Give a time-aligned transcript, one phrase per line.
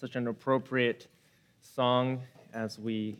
[0.00, 1.08] such an appropriate
[1.60, 2.20] song
[2.54, 3.16] as we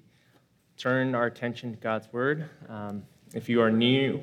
[0.76, 2.48] turn our attention to God's Word.
[2.68, 3.02] Um,
[3.34, 4.23] if you are new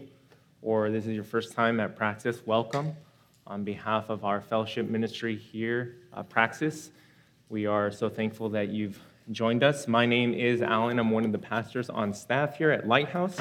[0.62, 2.94] or this is your first time at Praxis, welcome.
[3.46, 6.92] On behalf of our fellowship ministry here at Praxis,
[7.50, 9.02] we are so thankful that you've
[9.32, 9.86] joined us.
[9.86, 10.98] My name is Alan.
[10.98, 13.38] I'm one of the pastors on staff here at Lighthouse,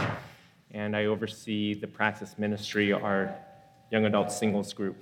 [0.73, 3.33] and I oversee the Praxis ministry, our
[3.93, 5.01] young adult singles group.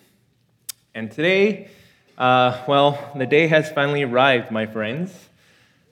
[0.95, 1.71] And today,
[2.19, 5.29] uh, well, the day has finally arrived, my friends.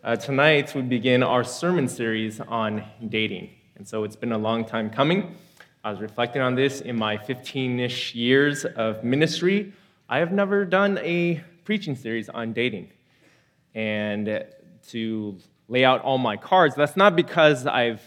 [0.05, 3.51] Uh, tonight, we begin our sermon series on dating.
[3.77, 5.35] And so it's been a long time coming.
[5.83, 9.73] I was reflecting on this in my 15 ish years of ministry.
[10.09, 12.91] I have never done a preaching series on dating.
[13.75, 14.45] And
[14.89, 18.03] to lay out all my cards, that's not because I've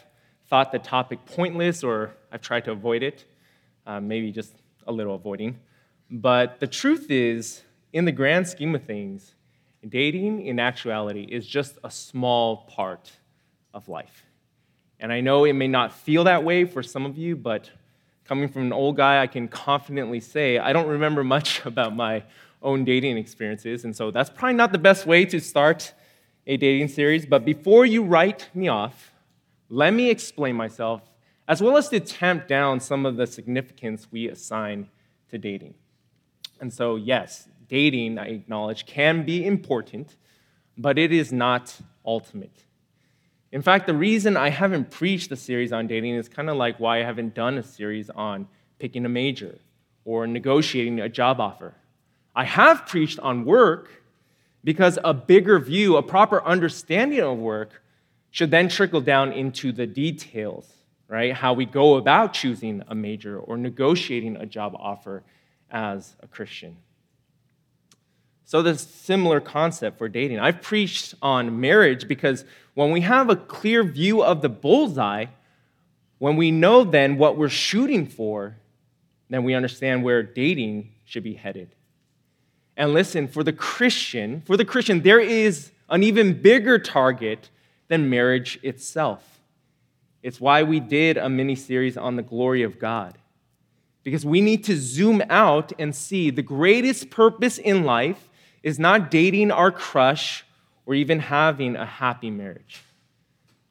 [0.49, 3.25] thought the topic pointless or I've tried to avoid it,
[3.87, 4.53] uh, maybe just
[4.85, 5.59] a little avoiding.
[6.11, 9.35] But the truth is, in the grand scheme of things,
[9.87, 13.11] dating in actuality is just a small part
[13.73, 14.25] of life.
[14.99, 17.69] And I know it may not feel that way for some of you, but
[18.25, 22.23] coming from an old guy, I can confidently say I don't remember much about my
[22.61, 23.83] own dating experiences.
[23.83, 25.93] And so that's probably not the best way to start
[26.47, 27.25] a dating series.
[27.25, 29.11] But before you write me off,
[29.69, 31.01] let me explain myself,
[31.47, 34.89] as well as to tamp down some of the significance we assign
[35.29, 35.73] to dating.
[36.61, 40.15] And so, yes, dating, I acknowledge, can be important,
[40.77, 42.65] but it is not ultimate.
[43.51, 46.79] In fact, the reason I haven't preached a series on dating is kind of like
[46.79, 49.57] why I haven't done a series on picking a major
[50.05, 51.73] or negotiating a job offer.
[52.35, 53.89] I have preached on work
[54.63, 57.81] because a bigger view, a proper understanding of work,
[58.29, 60.71] should then trickle down into the details,
[61.07, 61.33] right?
[61.33, 65.23] How we go about choosing a major or negotiating a job offer
[65.71, 66.77] as a Christian.
[68.45, 70.39] So, this similar concept for dating.
[70.39, 75.27] I've preached on marriage because when we have a clear view of the bullseye,
[76.19, 78.57] when we know then what we're shooting for,
[79.29, 81.75] then we understand where dating should be headed.
[82.75, 87.49] And listen, for the Christian, for the Christian, there is an even bigger target
[87.87, 89.41] than marriage itself.
[90.23, 93.17] It's why we did a mini series on the glory of God.
[94.03, 98.29] Because we need to zoom out and see the greatest purpose in life
[98.63, 100.45] is not dating our crush
[100.85, 102.81] or even having a happy marriage.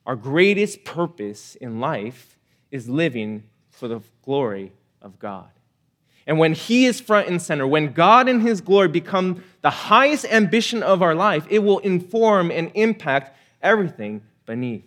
[0.07, 2.39] Our greatest purpose in life
[2.71, 5.49] is living for the glory of God.
[6.27, 10.25] And when He is front and center, when God and His glory become the highest
[10.27, 14.87] ambition of our life, it will inform and impact everything beneath,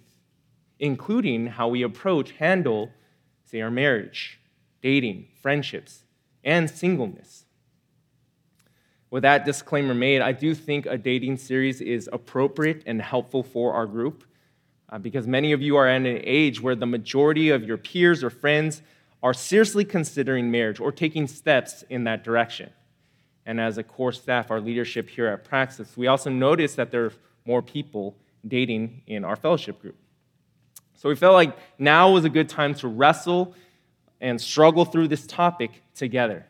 [0.79, 2.91] including how we approach, handle,
[3.45, 4.39] say, our marriage,
[4.81, 6.03] dating, friendships,
[6.43, 7.44] and singleness.
[9.11, 13.73] With that disclaimer made, I do think a dating series is appropriate and helpful for
[13.73, 14.23] our group
[14.89, 18.23] uh, because many of you are at an age where the majority of your peers
[18.23, 18.81] or friends
[19.23, 22.69] are seriously considering marriage or taking steps in that direction.
[23.45, 27.05] And as a core staff, our leadership here at Praxis, we also notice that there
[27.05, 27.13] are
[27.45, 28.15] more people
[28.47, 29.95] dating in our fellowship group.
[30.95, 33.53] So we felt like now was a good time to wrestle
[34.21, 36.45] and struggle through this topic together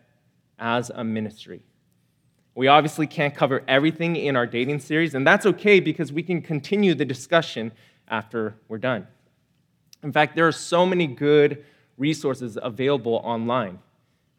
[0.58, 1.62] as a ministry.
[2.56, 6.42] We obviously can't cover everything in our dating series, and that's okay because we can
[6.42, 7.74] continue the discussion
[8.08, 9.08] after we're done.
[10.04, 11.66] In fact, there are so many good
[11.98, 13.80] resources available online.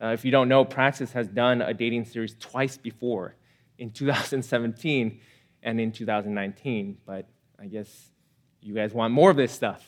[0.01, 3.35] Uh, if you don't know, Praxis has done a dating series twice before
[3.79, 5.21] in 2017
[5.63, 7.27] and in 2019, but
[7.59, 8.09] I guess
[8.63, 9.87] you guys want more of this stuff.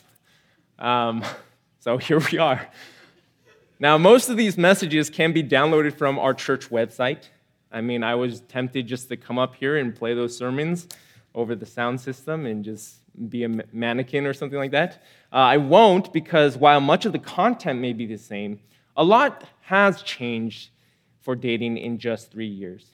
[0.77, 1.23] Um,
[1.79, 2.67] so here we are.
[3.79, 7.29] Now, most of these messages can be downloaded from our church website.
[7.71, 10.87] I mean, I was tempted just to come up here and play those sermons
[11.35, 12.95] over the sound system and just
[13.29, 15.03] be a mannequin or something like that.
[15.31, 18.59] Uh, I won't because while much of the content may be the same,
[18.95, 20.69] a lot has changed
[21.21, 22.85] for dating in just three years.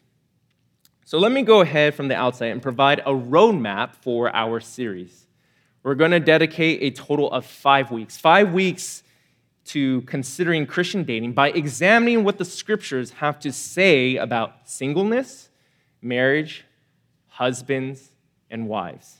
[1.06, 5.27] So let me go ahead from the outset and provide a roadmap for our series.
[5.83, 8.18] We're going to dedicate a total of five weeks.
[8.18, 9.04] Five weeks
[9.65, 15.50] to considering Christian dating by examining what the scriptures have to say about singleness,
[16.01, 16.65] marriage,
[17.27, 18.12] husbands,
[18.50, 19.17] and wives.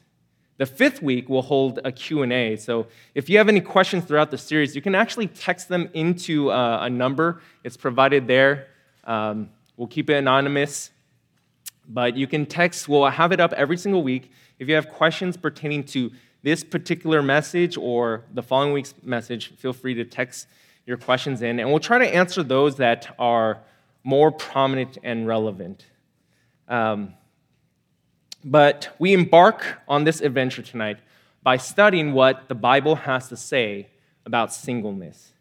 [0.58, 2.56] The fifth week will hold a Q&A.
[2.56, 6.50] So if you have any questions throughout the series, you can actually text them into
[6.50, 7.42] uh, a number.
[7.64, 8.68] It's provided there.
[9.04, 10.92] Um, we'll keep it anonymous,
[11.90, 12.88] but you can text.
[12.88, 14.32] We'll have it up every single week.
[14.58, 16.12] If you have questions pertaining to
[16.46, 20.48] this particular message or the following week's message, feel free to text
[20.86, 23.52] your questions in, and we'll try to answer those that are
[24.04, 25.80] more prominent and relevant.
[26.78, 27.00] Um,
[28.60, 31.00] But we embark on this adventure tonight
[31.42, 33.88] by studying what the Bible has to say
[34.26, 35.34] about singleness.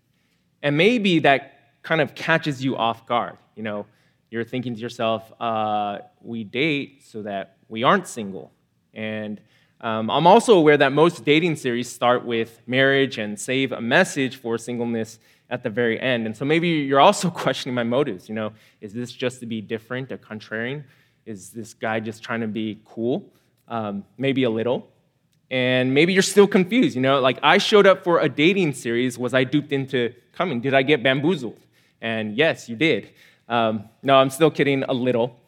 [0.62, 1.40] And maybe that
[1.82, 3.36] kind of catches you off guard.
[3.56, 3.86] You know,
[4.30, 8.46] you're thinking to yourself, uh, we date so that we aren't single.
[8.94, 9.38] And
[9.84, 14.36] um, I'm also aware that most dating series start with marriage and save a message
[14.36, 16.26] for singleness at the very end.
[16.26, 18.28] And so maybe you're also questioning my motives.
[18.28, 20.82] You know, is this just to be different, a contrarian?
[21.26, 23.30] Is this guy just trying to be cool?
[23.68, 24.90] Um, maybe a little
[25.50, 26.96] and maybe you're still confused.
[26.96, 29.18] You know, like I showed up for a dating series.
[29.18, 30.60] Was I duped into coming?
[30.60, 31.60] Did I get bamboozled?
[32.00, 33.10] And yes, you did.
[33.48, 35.38] Um, no, I'm still kidding a little.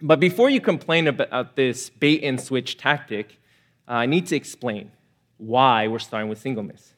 [0.00, 3.38] But before you complain about this bait and switch tactic,
[3.86, 4.90] I need to explain
[5.38, 6.94] why we're starting with singleness.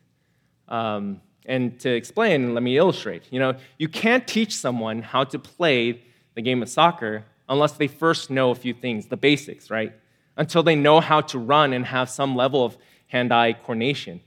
[0.69, 3.25] Um, and to explain, let me illustrate.
[3.31, 6.03] You know, you can't teach someone how to play
[6.35, 9.93] the game of soccer unless they first know a few things, the basics, right?
[10.39, 14.21] until they know how to run and have some level of hand eye coordination.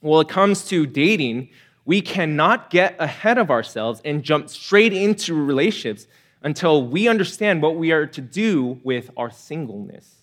[0.00, 1.48] Well, it comes to dating,
[1.84, 6.06] we cannot get ahead of ourselves and jump straight into relationships
[6.42, 10.14] until we understand what we are to do with our singleness.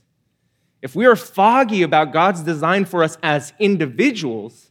[0.84, 4.70] If we are foggy about God's design for us as individuals,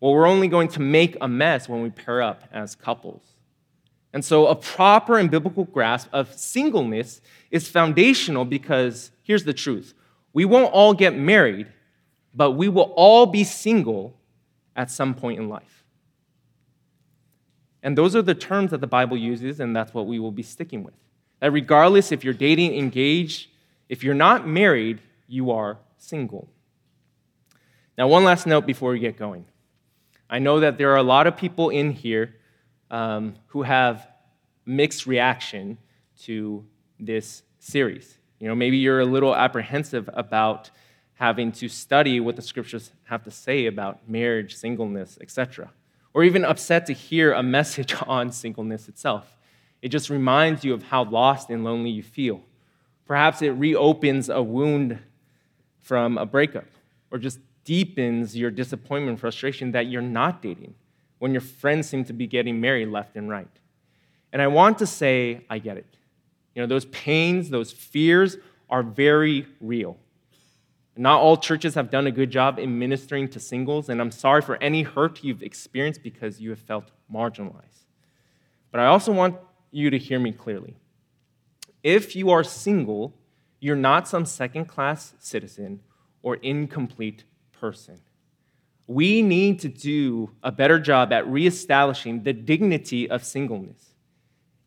[0.00, 3.20] well, we're only going to make a mess when we pair up as couples.
[4.14, 7.20] And so, a proper and biblical grasp of singleness
[7.50, 9.92] is foundational because here's the truth
[10.32, 11.66] we won't all get married,
[12.34, 14.16] but we will all be single
[14.74, 15.84] at some point in life.
[17.82, 20.42] And those are the terms that the Bible uses, and that's what we will be
[20.42, 20.94] sticking with.
[21.40, 23.48] That regardless if you're dating, engaged,
[23.90, 25.00] if you're not married,
[25.34, 26.48] you are single.
[27.98, 29.46] Now, one last note before we get going.
[30.30, 32.36] I know that there are a lot of people in here
[32.90, 34.06] um, who have
[34.64, 35.78] mixed reaction
[36.22, 36.64] to
[37.00, 38.16] this series.
[38.38, 40.70] You know, maybe you're a little apprehensive about
[41.14, 45.70] having to study what the scriptures have to say about marriage, singleness, etc.
[46.12, 49.36] Or even upset to hear a message on singleness itself.
[49.82, 52.40] It just reminds you of how lost and lonely you feel.
[53.06, 54.98] Perhaps it reopens a wound
[55.84, 56.64] from a breakup,
[57.10, 60.74] or just deepens your disappointment frustration that you're not dating
[61.18, 63.60] when your friends seem to be getting married left and right.
[64.32, 65.86] And I want to say, I get it.
[66.54, 68.36] You know, those pains, those fears
[68.68, 69.96] are very real.
[70.96, 74.42] Not all churches have done a good job in ministering to singles, and I'm sorry
[74.42, 77.84] for any hurt you've experienced because you have felt marginalized.
[78.70, 79.36] But I also want
[79.70, 80.76] you to hear me clearly.
[81.82, 83.12] If you are single,
[83.64, 85.80] you're not some second class citizen
[86.22, 87.98] or incomplete person.
[88.86, 93.94] We need to do a better job at reestablishing the dignity of singleness.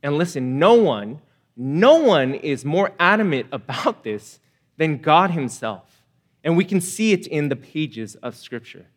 [0.02, 1.22] And listen, no one,
[1.56, 4.40] no one is more adamant about this
[4.78, 6.02] than God Himself.
[6.44, 8.88] And we can see it in the pages of Scripture.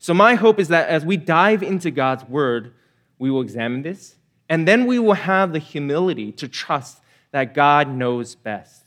[0.00, 2.74] So, my hope is that as we dive into God's Word,
[3.20, 4.16] we will examine this,
[4.48, 8.83] and then we will have the humility to trust that God knows best.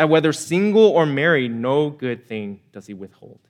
[0.00, 3.40] That whether single or married, no good thing does He withhold.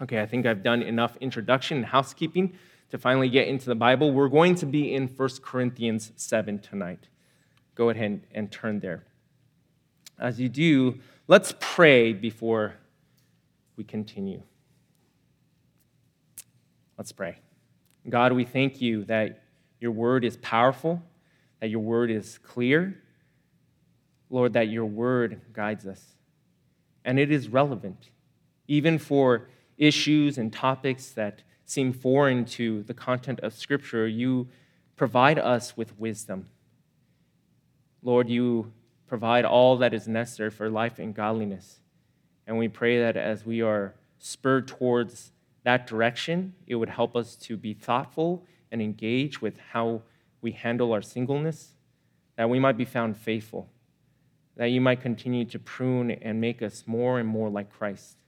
[0.00, 2.54] Okay, I think I've done enough introduction and housekeeping
[2.88, 4.10] to finally get into the Bible.
[4.10, 7.08] We're going to be in 1 Corinthians 7 tonight.
[7.74, 9.04] Go ahead and turn there.
[10.18, 12.76] As you do, let's pray before
[13.76, 14.40] we continue.
[16.96, 17.36] Let's pray.
[18.08, 19.42] God, we thank you that
[19.78, 21.02] your word is powerful,
[21.60, 23.02] that your word is clear.
[24.30, 26.16] Lord, that your word guides us.
[27.04, 28.10] And it is relevant,
[28.66, 34.48] even for issues and topics that seem foreign to the content of Scripture, you
[34.96, 36.48] provide us with wisdom.
[38.02, 38.72] Lord, you
[39.06, 41.80] provide all that is necessary for life and godliness.
[42.46, 45.32] And we pray that as we are spurred towards
[45.64, 50.02] that direction, it would help us to be thoughtful and engage with how
[50.40, 51.74] we handle our singleness,
[52.36, 53.68] that we might be found faithful,
[54.58, 58.18] that you might continue to prune and make us more and more like Christ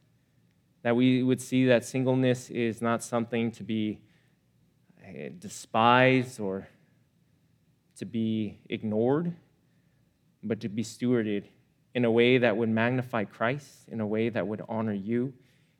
[0.82, 4.00] that we would see that singleness is not something to be
[5.04, 6.68] eh, despised or
[7.96, 9.34] to be ignored,
[10.42, 11.44] but to be stewarded
[11.94, 15.34] in a way that would magnify Christ, in a way that would honor you,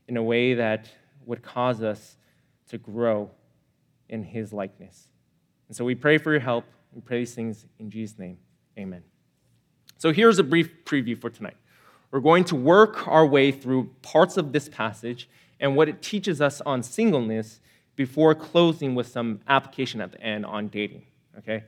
[0.07, 0.91] in a way that
[1.25, 2.17] would cause us
[2.69, 3.31] to grow
[4.09, 5.09] in his likeness.
[5.69, 6.65] And so we pray for your help.
[6.93, 8.39] We pray these things in Jesus' name.
[8.77, 9.03] Amen.
[10.01, 11.59] So here's a brief preview for tonight.
[12.11, 15.29] We're going to work our way through parts of this passage
[15.61, 17.61] and what it teaches us on singleness
[17.97, 21.03] before closing with some application at the end on dating.
[21.37, 21.65] Okay?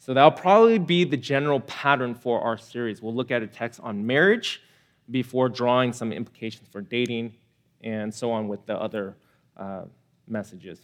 [0.00, 3.00] So that'll probably be the general pattern for our series.
[3.00, 4.62] We'll look at a text on marriage
[5.08, 7.34] before drawing some implications for dating
[7.82, 9.14] and so on with the other
[9.56, 9.82] uh,
[10.26, 10.80] messages.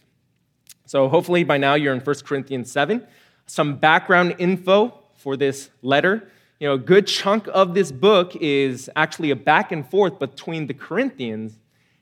[0.85, 3.05] So hopefully by now you're in 1 Corinthians 7.
[3.45, 6.29] Some background info for this letter.
[6.63, 10.67] You know, a good chunk of this book is actually a back and forth between
[10.67, 11.59] the Corinthians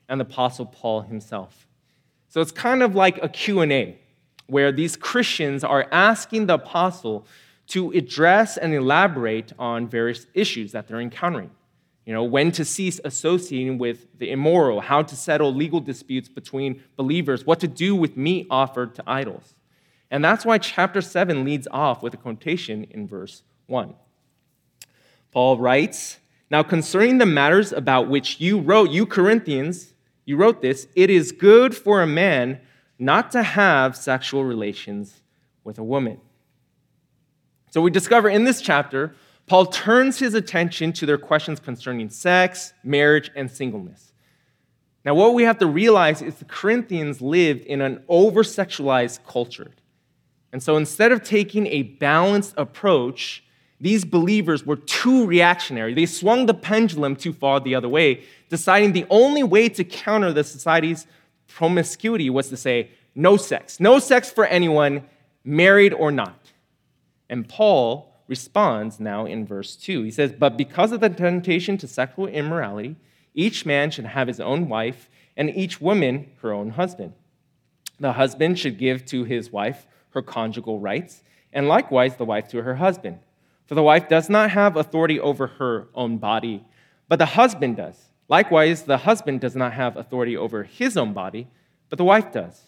[0.08, 1.66] and the Apostle Paul himself.
[2.28, 3.98] So it's kind of like a Q&A
[4.46, 7.26] where these Christians are asking the apostle
[7.70, 11.50] to address and elaborate on various issues that they're encountering.
[12.06, 16.80] You know, when to cease associating with the immoral, how to settle legal disputes between
[16.94, 19.56] believers, what to do with meat offered to idols.
[20.08, 23.96] And that's why chapter 7 leads off with a quotation in verse 1.
[25.32, 26.18] Paul writes,
[26.50, 31.32] Now concerning the matters about which you wrote, you Corinthians, you wrote this, it is
[31.32, 32.60] good for a man
[32.98, 35.22] not to have sexual relations
[35.64, 36.20] with a woman.
[37.70, 39.14] So we discover in this chapter
[39.46, 44.12] Paul turns his attention to their questions concerning sex, marriage, and singleness.
[45.04, 49.72] Now, what we have to realize is the Corinthians lived in an over sexualized culture.
[50.52, 53.42] And so instead of taking a balanced approach,
[53.82, 55.92] these believers were too reactionary.
[55.92, 60.32] They swung the pendulum too far the other way, deciding the only way to counter
[60.32, 61.08] the society's
[61.48, 63.80] promiscuity was to say, no sex.
[63.80, 65.02] No sex for anyone,
[65.44, 66.52] married or not.
[67.28, 70.04] And Paul responds now in verse 2.
[70.04, 72.94] He says, But because of the temptation to sexual immorality,
[73.34, 77.14] each man should have his own wife, and each woman her own husband.
[77.98, 82.62] The husband should give to his wife her conjugal rights, and likewise the wife to
[82.62, 83.18] her husband.
[83.66, 86.64] For the wife does not have authority over her own body,
[87.08, 87.96] but the husband does.
[88.28, 91.48] Likewise, the husband does not have authority over his own body,
[91.88, 92.62] but the wife does.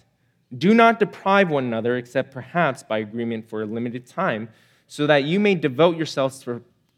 [0.57, 4.49] Do not deprive one another, except perhaps by agreement for a limited time
[4.87, 6.45] so that you may devote yourselves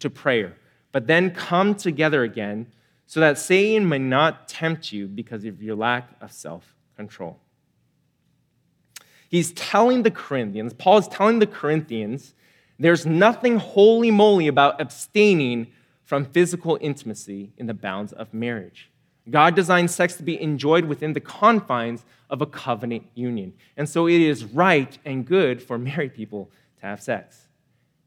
[0.00, 0.56] to, prayer,
[0.92, 2.66] but then come together again,
[3.06, 7.38] so that Satan may not tempt you because of your lack of self control.
[9.28, 12.34] He's telling the Corinthians, Paul is telling the Corinthians,
[12.78, 15.68] there's nothing holy moly about abstaining
[16.04, 18.90] from physical intimacy in the bounds of marriage.
[19.28, 23.54] God designed sex to be enjoyed within the confines of a covenant union.
[23.76, 27.48] And so it is right and good for married people to have sex.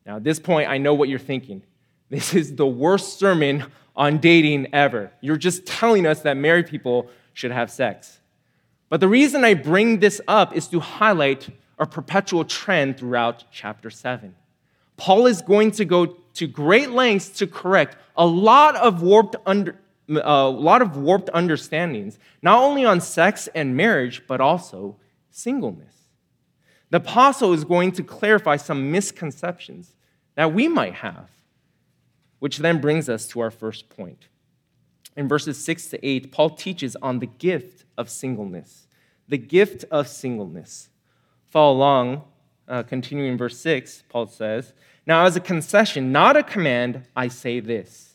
[0.05, 1.61] Now, at this point, I know what you're thinking.
[2.09, 5.11] This is the worst sermon on dating ever.
[5.21, 8.19] You're just telling us that married people should have sex.
[8.89, 13.89] But the reason I bring this up is to highlight a perpetual trend throughout chapter
[13.89, 14.33] 7.
[14.99, 19.79] Paul is going to go to great lengths to correct a lot of warped under,
[20.09, 24.97] a lot of warped understandings, not only on sex and marriage, but also
[25.31, 25.95] singleness.
[26.89, 29.95] The apostle is going to clarify some misconceptions
[30.35, 31.29] that we might have.
[32.39, 34.27] Which then brings us to our first point.
[35.15, 38.87] In verses 6 to 8, Paul teaches on the gift of singleness.
[39.27, 40.89] The gift of singleness.
[41.47, 42.23] Follow along,
[42.69, 44.73] uh, continuing verse 6, Paul says,
[45.09, 48.13] Now, as a concession, not a command, I say this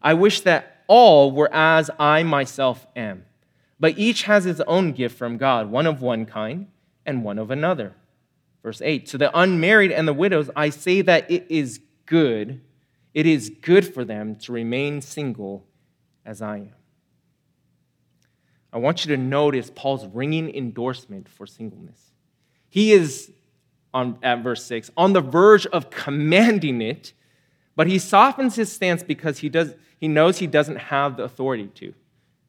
[0.00, 3.26] I wish that all were as I myself am,
[3.78, 6.68] but each has his own gift from God, one of one kind
[7.04, 7.94] and one of another.
[8.62, 12.62] Verse 8 To the unmarried and the widows, I say that it is good,
[13.12, 15.66] it is good for them to remain single
[16.24, 16.74] as I am.
[18.72, 22.12] I want you to notice Paul's ringing endorsement for singleness.
[22.70, 23.30] He is,
[23.94, 27.12] on, at verse 6, on the verge of commanding it,
[27.76, 31.68] but he softens his stance because he, does, he knows he doesn't have the authority
[31.74, 31.94] to.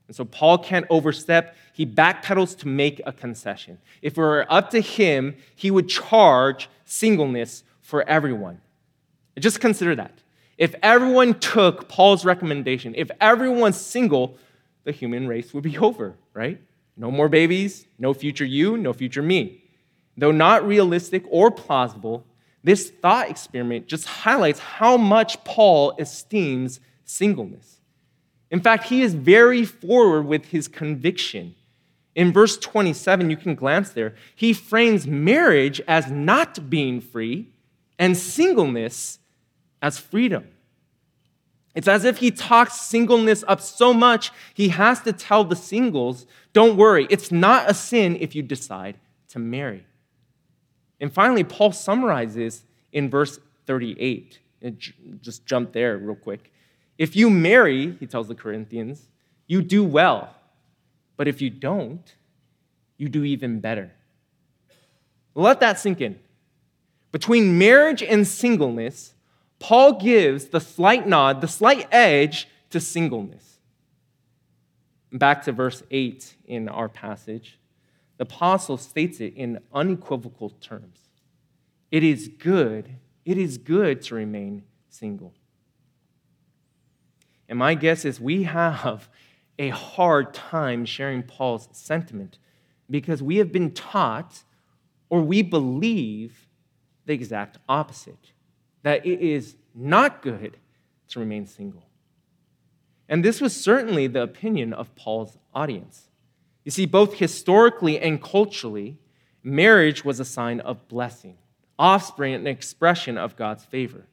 [0.07, 1.55] And so Paul can't overstep.
[1.73, 3.79] He backpedals to make a concession.
[4.01, 8.59] If it were up to him, he would charge singleness for everyone.
[9.39, 10.19] Just consider that.
[10.57, 14.37] If everyone took Paul's recommendation, if everyone's single,
[14.83, 16.59] the human race would be over, right?
[16.95, 19.62] No more babies, no future you, no future me.
[20.17, 22.25] Though not realistic or plausible,
[22.63, 27.79] this thought experiment just highlights how much Paul esteems singleness.
[28.51, 31.55] In fact, he is very forward with his conviction.
[32.15, 37.49] In verse 27, you can glance there, he frames marriage as not being free
[37.97, 39.17] and singleness
[39.81, 40.47] as freedom.
[41.73, 46.27] It's as if he talks singleness up so much, he has to tell the singles,
[46.53, 49.83] don't worry, it's not a sin if you decide to marry.
[51.03, 54.39] And finally, Paul summarizes in verse 38.
[55.19, 56.49] Just jump there real quick.
[56.97, 59.09] If you marry, he tells the Corinthians,
[59.45, 60.33] you do well.
[61.17, 62.15] But if you don't,
[62.97, 63.91] you do even better.
[65.35, 66.17] Let that sink in.
[67.11, 69.13] Between marriage and singleness,
[69.59, 73.59] Paul gives the slight nod, the slight edge to singleness.
[75.11, 77.59] Back to verse 8 in our passage,
[78.23, 81.09] the apostle states it in unequivocal terms.
[81.91, 85.33] It is good, it is good to remain single.
[87.49, 89.09] And my guess is we have
[89.59, 92.37] a hard time sharing Paul's sentiment
[92.89, 94.43] because we have been taught
[95.09, 96.47] or we believe
[97.05, 98.31] the exact opposite
[98.83, 100.55] that it is not good
[101.09, 101.83] to remain single.
[103.09, 106.07] And this was certainly the opinion of Paul's audience.
[106.63, 108.97] You see, both historically and culturally,
[109.43, 111.37] marriage was a sign of blessing,
[111.77, 114.05] offspring, an expression of God's favor.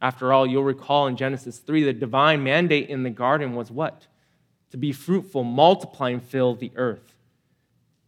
[0.00, 4.06] After all, you'll recall in Genesis 3, the divine mandate in the garden was what?
[4.70, 7.14] To be fruitful, multiply, and fill the earth.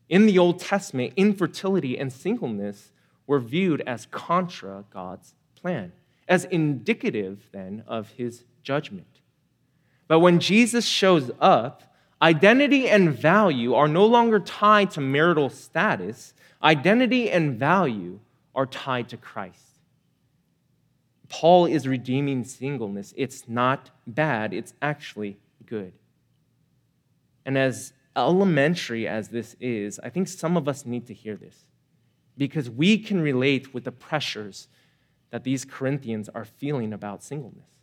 [0.09, 2.93] In the Old Testament, infertility and singleness
[3.27, 5.93] were viewed as contra God's plan,
[6.27, 9.21] as indicative then of his judgment.
[10.09, 11.90] But when Jesus shows up,
[12.23, 18.21] identity and value are no longer tied to marital status, identity and value
[18.55, 19.79] are tied to Christ.
[21.29, 23.15] Paul is redeeming singleness.
[23.17, 25.93] It's not bad, it's actually good.
[27.47, 31.65] And as elementary as this is, I think some of us need to hear this
[32.37, 34.69] because we can relate with the pressures
[35.31, 37.80] that these Corinthians are feeling about singleness.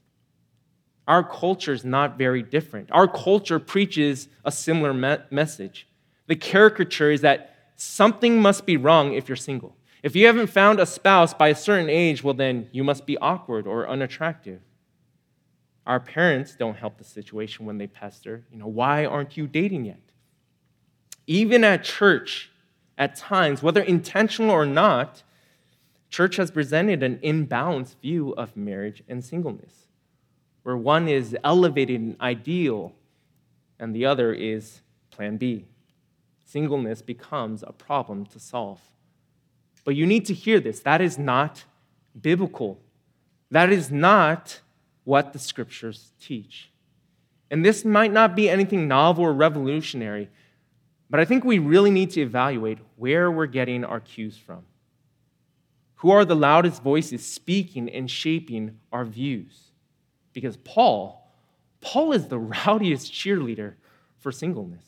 [1.08, 2.90] Our culture is not very different.
[2.92, 5.88] Our culture preaches a similar me- message.
[6.28, 9.78] The caricature is that something must be wrong if you're single.
[10.04, 13.18] If you haven't found a spouse by a certain age, well, then you must be
[13.18, 14.62] awkward or unattractive.
[15.86, 18.44] Our parents don't help the situation when they pester.
[18.52, 20.02] You know, why aren't you dating yet?
[21.26, 22.52] Even at church,
[22.98, 25.24] at times, whether intentional or not,
[26.10, 29.87] church has presented an imbalanced view of marriage and singleness
[30.68, 32.92] where one is elevated and ideal
[33.80, 34.82] and the other is
[35.12, 35.64] plan B.
[36.44, 38.82] Singleness becomes a problem to solve.
[39.86, 40.82] But you need to hear this.
[40.82, 41.64] That is not
[42.22, 42.82] biblical.
[43.50, 44.60] That is not
[45.06, 46.70] what the scriptures teach.
[47.50, 50.30] And this might not be anything novel or revolutionary,
[51.10, 54.66] but I think we really need to evaluate where we're getting our cues from.
[56.02, 59.67] Who are the loudest voices speaking and shaping our views?
[60.38, 61.28] Because Paul,
[61.82, 63.74] Paul is the rowdiest cheerleader
[64.20, 64.86] for singleness.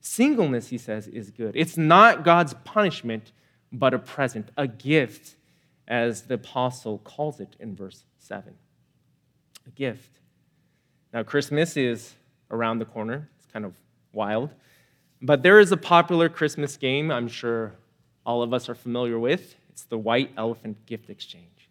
[0.00, 1.54] Singleness, he says, is good.
[1.54, 3.32] It's not God's punishment,
[3.70, 5.36] but a present, a gift,
[5.86, 8.54] as the apostle calls it in verse 7.
[9.66, 10.18] A gift.
[11.12, 12.14] Now, Christmas is
[12.50, 13.28] around the corner.
[13.36, 13.74] It's kind of
[14.14, 14.54] wild.
[15.20, 17.74] But there is a popular Christmas game I'm sure
[18.24, 19.56] all of us are familiar with.
[19.68, 21.68] It's the White Elephant Gift Exchange.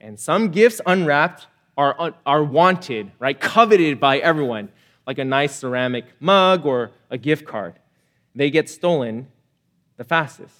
[0.00, 1.48] And some gifts unwrapped
[1.80, 3.38] are, are wanted, right?
[3.38, 4.68] Coveted by everyone,
[5.06, 7.78] like a nice ceramic mug or a gift card.
[8.34, 9.28] They get stolen
[9.96, 10.54] the fastest.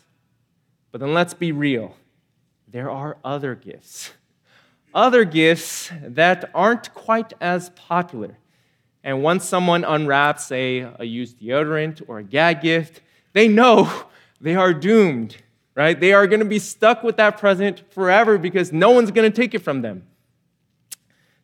[0.92, 1.94] But then let's be real
[2.66, 4.12] there are other gifts.
[4.94, 8.38] Other gifts that aren't quite as popular.
[9.02, 13.00] And once someone unwraps, say, a used deodorant or a gag gift,
[13.33, 13.90] they know
[14.40, 15.37] they are doomed,
[15.74, 15.98] right?
[15.98, 19.35] They are going to be stuck with that present forever because no one's going to
[19.35, 20.04] take it from them.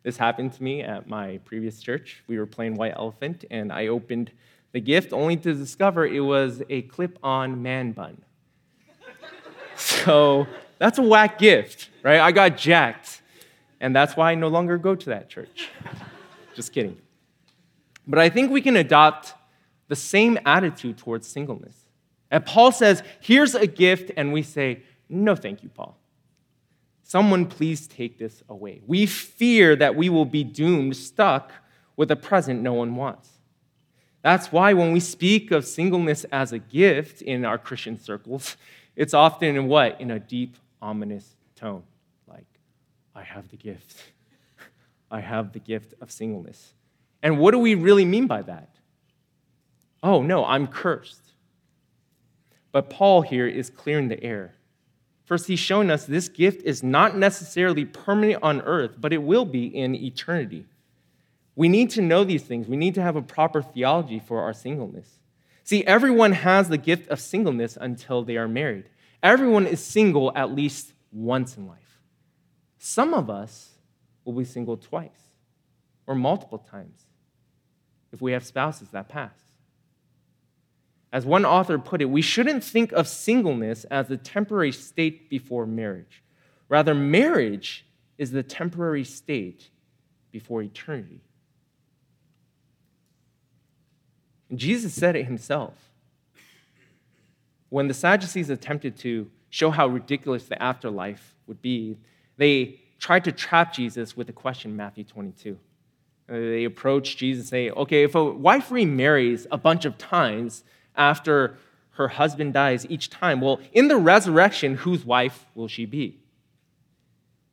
[0.07, 2.23] This happened to me at my previous church.
[2.29, 4.31] We were playing White Elephant, and I opened
[4.71, 8.23] the gift only to discover it was a clip on man bun.
[9.77, 10.47] so
[10.79, 12.21] that's a whack gift, right?
[12.21, 13.21] I got jacked.
[13.81, 15.71] And that's why I no longer go to that church.
[16.55, 16.99] Just kidding.
[18.07, 19.35] But I think we can adopt
[19.88, 21.75] the same attitude towards singleness.
[22.31, 25.99] And Paul says, here's a gift, and we say, no, thank you, Paul.
[27.09, 28.83] Someone please take this away.
[28.85, 31.53] We fear that we will be doomed, stuck
[31.95, 33.31] with a present no one wants.
[34.23, 38.57] That's why when we speak of singleness as a gift in our Christian circles,
[38.97, 40.01] it's often in what?
[40.01, 41.85] In a deep, ominous tone.
[42.27, 42.49] Like,
[43.14, 44.03] I have the gift.
[45.09, 46.73] I have the gift of singleness.
[47.23, 48.75] And what do we really mean by that?
[50.03, 51.23] Oh, no, I'm cursed.
[52.73, 54.55] But Paul here is clearing the air.
[55.26, 59.44] First, he's showing us this gift is not necessarily permanent on earth, but it will
[59.44, 60.64] be in eternity.
[61.56, 62.68] We need to know these things.
[62.68, 65.18] We need to have a proper theology for our singleness.
[65.64, 68.84] See, everyone has the gift of singleness until they are married.
[69.20, 71.98] Everyone is single at least once in life.
[72.78, 73.70] Some of us
[74.24, 75.32] will be single twice
[76.06, 77.06] or multiple times
[78.12, 79.45] if we have spouses that pass.
[81.16, 85.64] As one author put it, we shouldn't think of singleness as a temporary state before
[85.64, 86.22] marriage.
[86.68, 87.87] Rather, marriage
[88.18, 89.70] is the temporary state
[90.31, 91.22] before eternity.
[94.50, 95.72] And Jesus said it himself.
[97.70, 101.96] When the Sadducees attempted to show how ridiculous the afterlife would be,
[102.37, 105.59] they tried to trap Jesus with a question, Matthew 22.
[106.29, 110.62] Uh, they approached Jesus and say, okay, if a wife remarries a bunch of times
[110.96, 111.56] after
[111.92, 116.18] her husband dies each time, well, in the resurrection, whose wife will she be?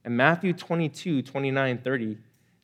[0.03, 2.17] And Matthew 22, 29, 30,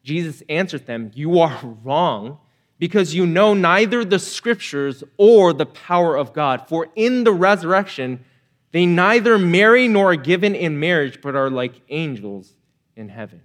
[0.03, 2.39] Jesus answered them, You are wrong
[2.79, 6.67] because you know neither the scriptures or the power of God.
[6.67, 8.23] For in the resurrection,
[8.71, 12.55] they neither marry nor are given in marriage, but are like angels
[12.95, 13.41] in heaven.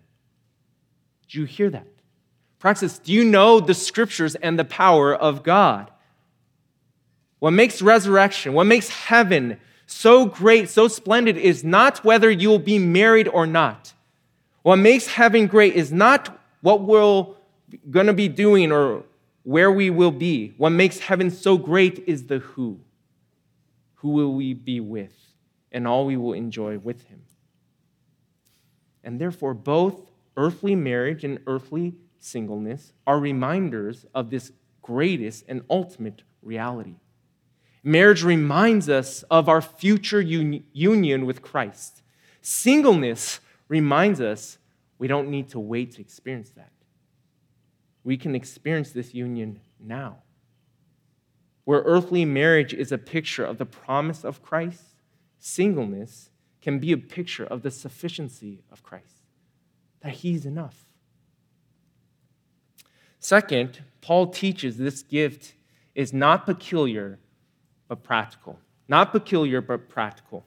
[1.29, 1.87] Do you hear that?
[2.59, 5.91] Praxis, do you know the scriptures and the power of God?
[7.45, 12.79] What makes resurrection, what makes heaven so great, so splendid, is not whether you'll be
[12.79, 13.93] married or not.
[14.63, 17.27] What makes heaven great is not what we're
[17.91, 19.03] going to be doing or
[19.43, 20.55] where we will be.
[20.57, 22.81] What makes heaven so great is the who.
[23.97, 25.13] Who will we be with?
[25.71, 27.25] And all we will enjoy with him.
[29.03, 30.01] And therefore, both
[30.39, 36.95] earthly marriage and earthly singleness are reminders of this greatest and ultimate reality.
[37.87, 42.03] Marriage reminds us of our future un- union with Christ.
[42.41, 44.57] Singleness reminds us
[44.99, 46.73] we don't need to wait to experience that.
[48.03, 50.23] We can experience this union now.
[51.65, 55.03] Where earthly marriage is a picture of the promise of Christ,
[55.39, 56.31] singleness
[56.63, 59.25] can be a picture of the sufficiency of Christ,
[60.01, 60.87] that He's enough.
[63.19, 65.55] Second, Paul teaches this gift
[65.95, 67.19] is not peculiar
[67.89, 68.59] but practical.
[68.89, 70.45] Not peculiar, but practical.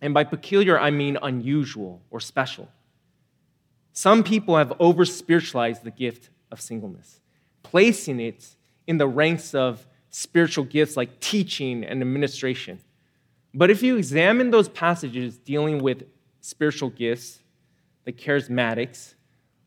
[0.00, 2.68] And by peculiar, I mean unusual or special.
[3.92, 7.20] Some people have over spiritualized the gift of singleness,
[7.62, 8.46] placing it
[8.86, 12.80] in the ranks of spiritual gifts like teaching and administration.
[13.54, 16.04] But if you examine those passages dealing with
[16.40, 17.40] spiritual gifts,
[18.04, 19.14] the charismatics,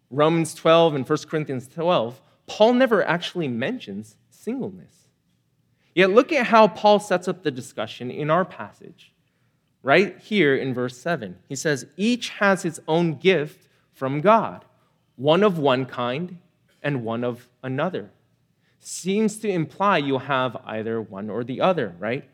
[0.09, 4.96] Romans 12 and 1 Corinthians 12, Paul never actually mentions singleness.
[5.97, 9.11] Yet look at how Paul sets up the discussion in our passage.
[9.81, 14.63] Right here in verse 7, he says, Each has its own gift from God,
[15.15, 16.37] one of one kind
[16.83, 18.11] and one of another.
[18.77, 22.29] Seems to imply you'll have either one or the other, right?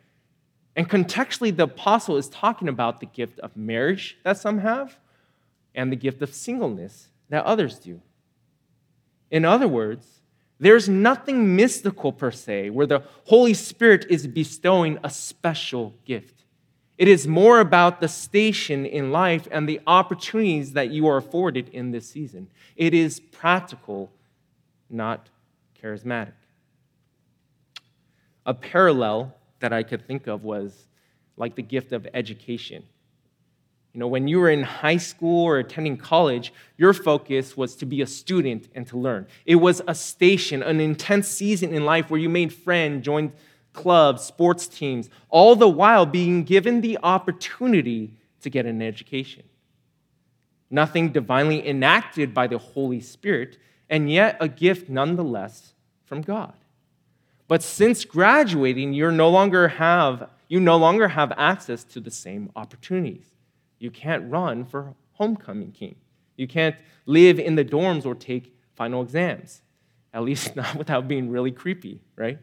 [0.76, 4.98] And contextually, the apostle is talking about the gift of marriage that some have
[5.74, 8.02] and the gift of singleness that others do.
[9.32, 10.20] In other words,
[10.64, 16.44] there's nothing mystical per se where the Holy Spirit is bestowing a special gift.
[16.98, 21.70] It is more about the station in life and the opportunities that you are afforded
[21.70, 22.48] in this season.
[22.76, 24.12] It is practical,
[24.90, 25.28] not
[25.82, 26.34] charismatic.
[28.46, 30.88] A parallel that I could think of was
[31.36, 32.84] like the gift of education.
[33.94, 37.86] You know, when you were in high school or attending college, your focus was to
[37.86, 39.28] be a student and to learn.
[39.46, 43.34] It was a station, an intense season in life where you made friends, joined
[43.72, 49.44] clubs, sports teams, all the while being given the opportunity to get an education.
[50.72, 55.74] Nothing divinely enacted by the Holy Spirit, and yet a gift nonetheless
[56.06, 56.54] from God.
[57.48, 62.52] But since graduating, you're no longer have you no longer have access to the same
[62.56, 63.33] opportunities.
[63.84, 65.96] You can't run for homecoming king.
[66.38, 69.62] You can't live in the dorms or take final exams,
[70.14, 72.40] at least not without being really creepy, right?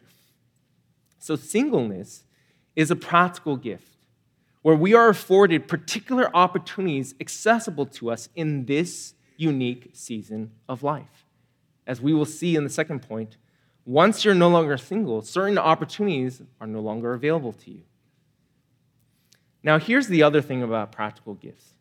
[1.18, 2.24] So, singleness
[2.76, 3.96] is a practical gift
[4.60, 11.24] where we are afforded particular opportunities accessible to us in this unique season of life.
[11.86, 13.38] As we will see in the second point,
[13.86, 17.80] once you're no longer single, certain opportunities are no longer available to you.
[19.62, 21.74] Now, here's the other thing about practical gifts.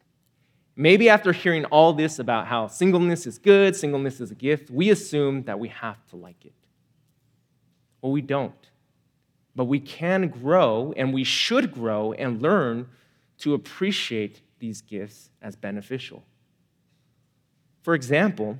[0.76, 4.90] Maybe after hearing all this about how singleness is good, singleness is a gift, we
[4.90, 6.54] assume that we have to like it.
[8.02, 8.54] Well, we don't.
[9.56, 12.88] But we can grow, and we should grow and learn
[13.40, 16.24] to appreciate these gifts as beneficial.
[17.82, 18.58] For example,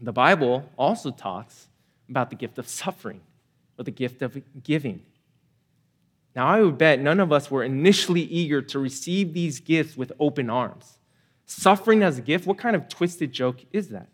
[0.00, 1.68] the Bible also talks
[2.08, 3.20] about the gift of suffering
[3.78, 5.02] or the gift of giving.
[6.34, 10.12] Now, I would bet none of us were initially eager to receive these gifts with
[10.18, 10.98] open arms.
[11.46, 14.08] Suffering as a gift, what kind of twisted joke is that?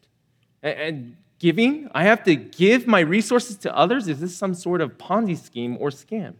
[0.62, 1.88] And Giving?
[1.94, 4.09] I have to give my resources to others?
[4.09, 6.35] Is this some sort of Ponzi scheme or scam?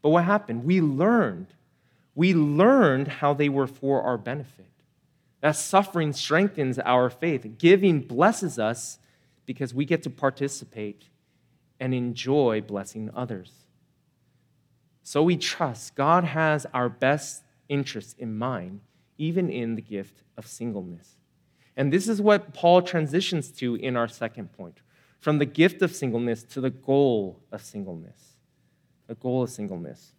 [0.00, 0.64] But what happened?
[0.64, 1.48] We learned.
[2.14, 4.70] We learned how they were for our benefit.
[5.40, 7.58] That suffering strengthens our faith.
[7.58, 9.00] Giving blesses us
[9.44, 11.06] because we get to participate
[11.80, 13.50] and enjoy blessing others.
[15.02, 18.80] So we trust God has our best interests in mind,
[19.18, 21.16] even in the gift of singleness.
[21.76, 24.80] And this is what Paul transitions to in our second point
[25.18, 28.32] from the gift of singleness to the goal of singleness.
[29.06, 30.12] The goal of singleness.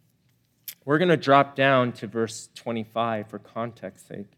[0.84, 4.32] We're going to drop down to verse 25 for context sake.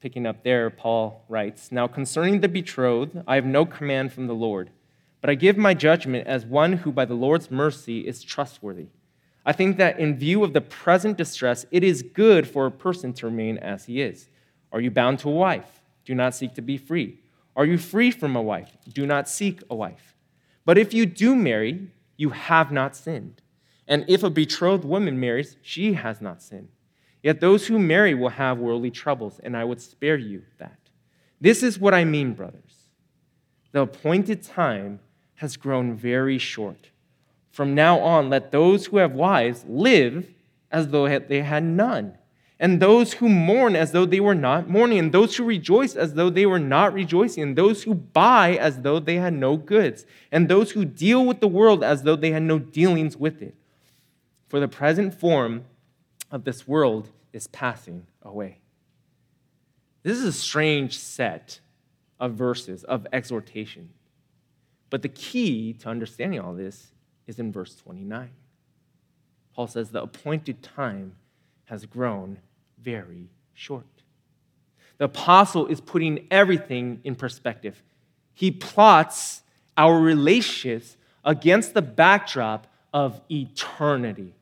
[0.00, 4.34] Picking up there, Paul writes Now concerning the betrothed, I have no command from the
[4.34, 4.70] Lord,
[5.26, 8.86] but I give my judgment as one who by the Lord's mercy is trustworthy.
[9.44, 13.12] I think that in view of the present distress, it is good for a person
[13.14, 14.28] to remain as he is.
[14.70, 15.80] Are you bound to a wife?
[16.04, 17.18] Do not seek to be free.
[17.56, 18.76] Are you free from a wife?
[18.94, 20.14] Do not seek a wife.
[20.64, 23.42] But if you do marry, you have not sinned.
[23.88, 26.68] And if a betrothed woman marries, she has not sinned.
[27.24, 30.78] Yet those who marry will have worldly troubles, and I would spare you that.
[31.40, 32.90] This is what I mean, brothers.
[33.72, 35.00] The appointed time
[35.36, 36.90] has grown very short.
[37.50, 40.28] From now on, let those who have wives live
[40.70, 42.18] as though they had none
[42.58, 46.14] and those who mourn as though they were not mourning, and those who rejoice as
[46.14, 50.06] though they were not rejoicing, and those who buy as though they had no goods,
[50.32, 53.54] and those who deal with the world as though they had no dealings with it.
[54.48, 55.64] For the present form
[56.30, 58.58] of this world is passing away.
[60.02, 61.60] This is a strange set
[62.18, 63.90] of verses of exhortation.
[64.90, 66.92] But the key to understanding all this
[67.26, 68.30] is in verse 29.
[69.54, 71.16] Paul says, The appointed time
[71.64, 72.38] has grown
[72.80, 73.86] very short.
[74.98, 77.82] The apostle is putting everything in perspective.
[78.32, 79.42] He plots
[79.76, 84.34] our relationships against the backdrop of eternity.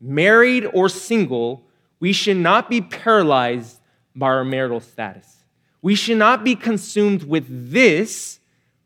[0.00, 1.64] Married or single,
[2.00, 3.78] we should not be paralyzed
[4.14, 5.44] by our marital status.
[5.80, 8.38] We should not be consumed with this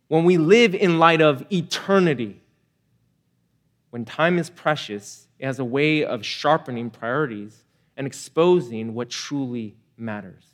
[0.09, 2.41] when we live in light of eternity.
[3.91, 7.65] When time is precious, it has a way of sharpening priorities
[7.97, 10.45] and exposing what truly matters,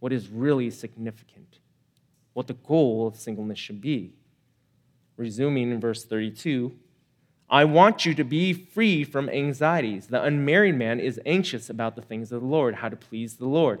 [0.00, 1.58] what is really significant,
[2.34, 4.12] what the goal of singleness should be.
[5.16, 6.72] Resuming in verse 32,
[7.48, 10.08] I want you to be free from anxieties.
[10.08, 13.46] The unmarried man is anxious about the things of the Lord, how to please the
[13.46, 13.80] Lord.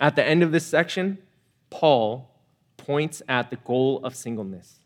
[0.00, 1.18] At the end of this section,
[1.68, 2.30] Paul
[2.78, 4.78] points at the goal of singleness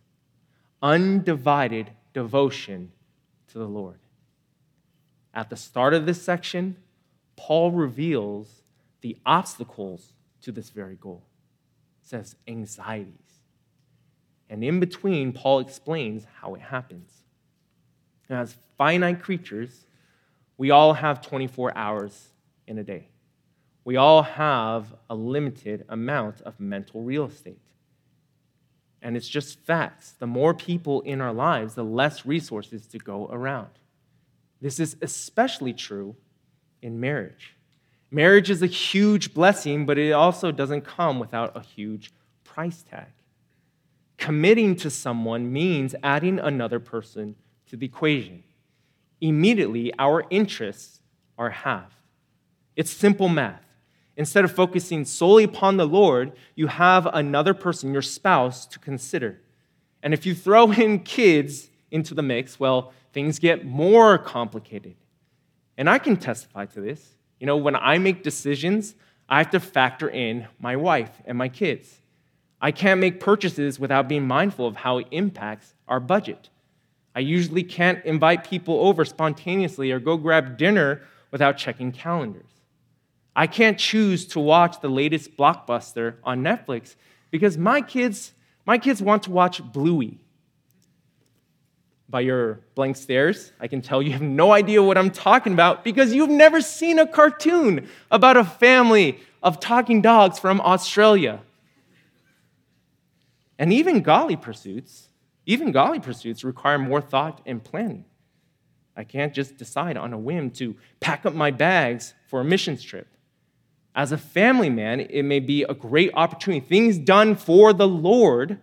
[0.83, 2.93] undivided devotion
[3.49, 3.99] to the Lord.
[5.33, 6.77] At the start of this section,
[7.37, 8.63] Paul reveals
[9.01, 11.23] the obstacles to this very goal.
[12.03, 13.15] It says anxieties.
[14.51, 17.11] And in between, Paul explains how it happens.
[18.29, 19.87] As finite creatures,
[20.59, 22.29] we all have 24 hours
[22.67, 23.09] in a day.
[23.85, 27.61] We all have a limited amount of mental real estate.
[29.03, 30.13] And it's just facts.
[30.19, 33.69] The more people in our lives, the less resources to go around.
[34.63, 36.17] This is especially true
[36.81, 37.55] in marriage.
[38.11, 42.13] Marriage is a huge blessing, but it also doesn't come without a huge
[42.45, 43.09] price tag.
[44.17, 47.35] Committing to someone means adding another person
[47.67, 48.43] to the equation.
[49.21, 51.01] Immediately, our interests
[51.37, 51.93] are halved.
[52.77, 53.64] It's simple math.
[54.17, 59.41] Instead of focusing solely upon the Lord, you have another person, your spouse, to consider.
[60.03, 64.95] And if you throw in kids into the mix, well, things get more complicated.
[65.77, 67.17] And I can testify to this.
[67.41, 68.95] You know, when I make decisions,
[69.29, 72.01] I have to factor in my wife and my kids.
[72.61, 76.51] I can't make purchases without being mindful of how it impacts our budget.
[77.15, 82.54] I usually can't invite people over spontaneously or go grab dinner without checking calendars.
[83.37, 86.95] I can't choose to watch the latest blockbuster on Netflix
[87.31, 88.33] because my kids,
[88.65, 90.21] my kids want to watch Bluey.
[92.09, 95.83] By your blank stares, I can tell you have no idea what I'm talking about
[95.83, 101.41] because you've never seen a cartoon about a family of talking dogs from Australia.
[103.59, 105.09] And even golly pursuits,
[105.47, 108.05] even golly pursuits require more thought and planning.
[108.97, 112.83] I can't just decide on a whim to pack up my bags for a missions
[112.83, 113.09] trip.
[113.95, 118.59] As a family man, it may be a great opportunity, things done for the Lord,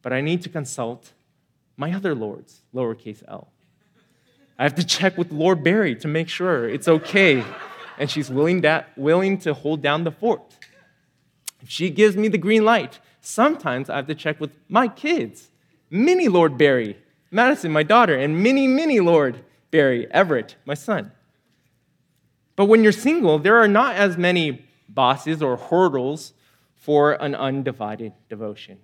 [0.00, 1.12] but I need to consult
[1.76, 3.48] my other lords, lowercase l.
[4.58, 7.44] I have to check with Lord Barry to make sure it's okay
[7.98, 8.64] and she's willing,
[8.96, 10.42] willing to hold down the fort.
[11.60, 15.48] If she gives me the green light, sometimes I have to check with my kids,
[15.90, 16.96] mini Lord Barry,
[17.30, 21.12] Madison, my daughter, and mini, mini Lord Barry, Everett, my son.
[22.56, 26.34] But when you're single, there are not as many bosses or hurdles
[26.74, 28.78] for an undivided devotion.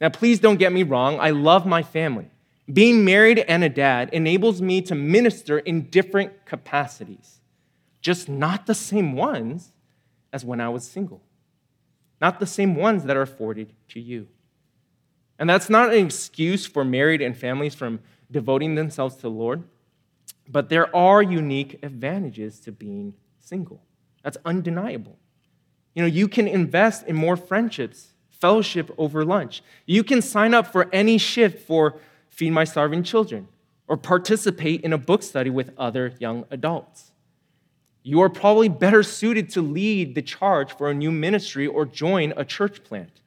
[0.00, 2.30] Now, please don't get me wrong, I love my family.
[2.72, 7.40] Being married and a dad enables me to minister in different capacities,
[8.00, 9.72] just not the same ones
[10.32, 11.22] as when I was single,
[12.20, 14.28] not the same ones that are afforded to you.
[15.38, 19.64] And that's not an excuse for married and families from devoting themselves to the Lord.
[20.52, 23.82] But there are unique advantages to being single.
[24.22, 25.18] That's undeniable.
[25.94, 29.62] You know, you can invest in more friendships, fellowship over lunch.
[29.86, 33.48] You can sign up for any shift for Feed My Starving Children
[33.88, 37.12] or participate in a book study with other young adults.
[38.02, 42.34] You are probably better suited to lead the charge for a new ministry or join
[42.36, 43.20] a church plant.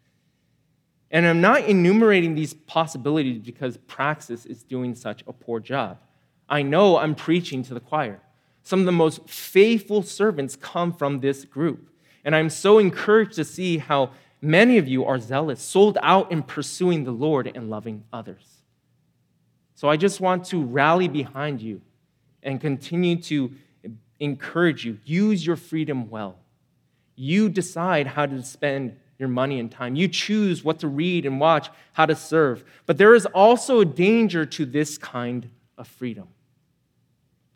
[1.09, 5.97] And I'm not enumerating these possibilities because Praxis is doing such a poor job.
[6.49, 8.21] I know I'm preaching to the choir.
[8.63, 11.89] Some of the most faithful servants come from this group.
[12.23, 16.43] And I'm so encouraged to see how many of you are zealous, sold out in
[16.43, 18.61] pursuing the Lord and loving others.
[19.75, 21.81] So I just want to rally behind you
[22.41, 23.51] and continue to
[24.19, 24.97] encourage you.
[25.03, 26.37] Use your freedom well.
[27.15, 29.95] You decide how to spend your money and time.
[29.95, 32.63] You choose what to read and watch, how to serve.
[32.85, 36.27] But there is also a danger to this kind of freedom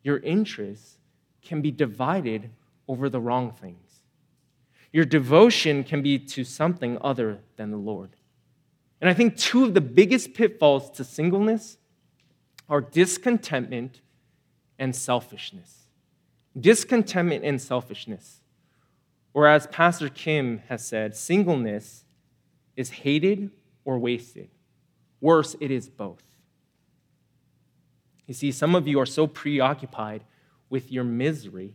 [0.03, 0.97] your interests
[1.41, 2.49] can be divided
[2.87, 4.01] over the wrong things.
[4.91, 8.15] Your devotion can be to something other than the Lord.
[9.01, 11.77] And I think two of the biggest pitfalls to singleness
[12.67, 14.01] are discontentment
[14.77, 15.87] and selfishness.
[16.59, 18.41] Discontentment and selfishness.
[19.33, 22.03] Or as Pastor Kim has said, singleness
[22.75, 23.51] is hated
[23.85, 24.49] or wasted.
[25.21, 26.23] Worse, it is both.
[28.29, 30.23] You see, some of you are so preoccupied
[30.69, 31.73] with your misery,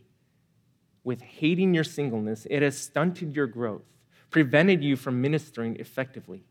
[1.03, 3.83] with hating your singleness, it has stunted your growth,
[4.31, 6.45] prevented you from ministering effectively.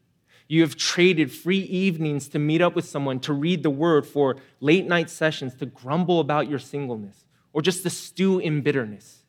[0.49, 4.35] You have traded free evenings to meet up with someone, to read the word, for
[4.59, 9.23] late night sessions to grumble about your singleness, or just to stew in bitterness.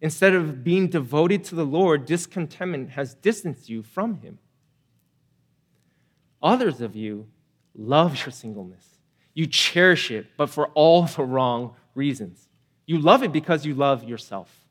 [0.00, 4.38] Instead of being devoted to the Lord, discontentment has distanced you from Him.
[6.40, 7.26] Others of you
[7.74, 8.95] love your singleness.
[9.36, 12.48] You cherish it, but for all the wrong reasons.
[12.86, 14.64] You love it because you love yourself.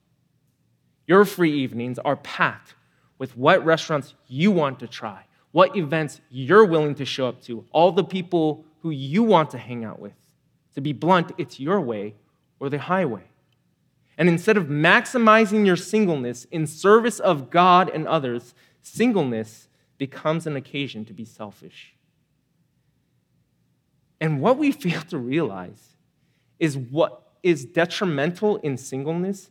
[1.05, 2.73] Your free evenings are packed
[3.19, 7.63] with what restaurants you want to try, what events you're willing to show up to,
[7.73, 10.15] all the people who you want to hang out with.
[10.73, 12.15] To be blunt, it's your way
[12.59, 13.25] or the highway.
[14.17, 19.67] And instead of maximizing your singleness in service of God and others, singleness
[19.99, 21.94] becomes an occasion to be selfish.
[24.19, 25.95] And what we fail to realize
[26.59, 29.49] is what is detrimental in singleness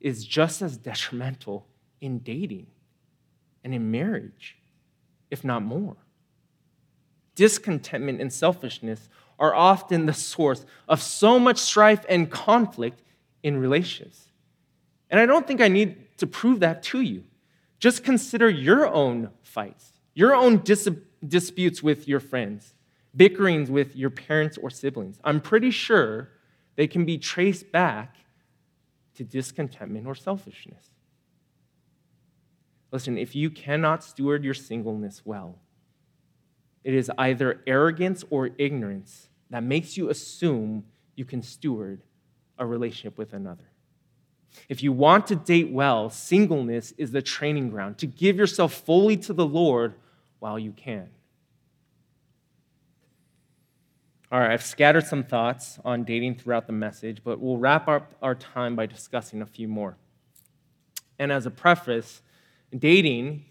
[0.00, 1.66] is just as detrimental
[2.00, 2.66] in dating
[3.64, 4.56] and in marriage,
[5.30, 5.96] if not more.
[7.34, 13.02] Discontentment and selfishness are often the source of so much strife and conflict
[13.42, 14.28] in relations.
[15.10, 17.24] And I don't think I need to prove that to you.
[17.78, 20.88] Just consider your own fights, your own dis-
[21.26, 22.73] disputes with your friends,
[23.16, 25.20] bickerings with your parents or siblings.
[25.24, 26.30] I'm pretty sure
[26.76, 28.16] they can be traced back
[29.14, 30.90] to discontentment or selfishness.
[32.90, 35.58] Listen, if you cannot steward your singleness well,
[36.82, 40.84] it is either arrogance or ignorance that makes you assume
[41.16, 42.02] you can steward
[42.58, 43.64] a relationship with another.
[44.68, 49.16] If you want to date well, singleness is the training ground to give yourself fully
[49.18, 49.94] to the Lord
[50.38, 51.08] while you can.
[54.34, 58.16] All right, I've scattered some thoughts on dating throughout the message, but we'll wrap up
[58.20, 59.96] our time by discussing a few more.
[61.20, 62.20] And as a preface,
[62.76, 63.44] dating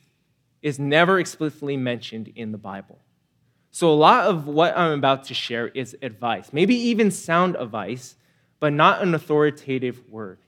[0.61, 2.99] is never explicitly mentioned in the Bible.
[3.71, 8.17] So a lot of what I'm about to share is advice, maybe even sound advice,
[8.59, 10.39] but not an authoritative word.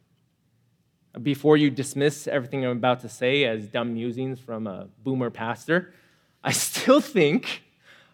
[1.23, 5.93] Before you dismiss everything I'm about to say as dumb musings from a boomer pastor,
[6.43, 7.63] I still think,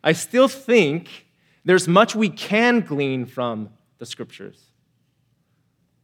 [0.03, 1.25] I still think
[1.63, 4.71] there's much we can glean from the scriptures.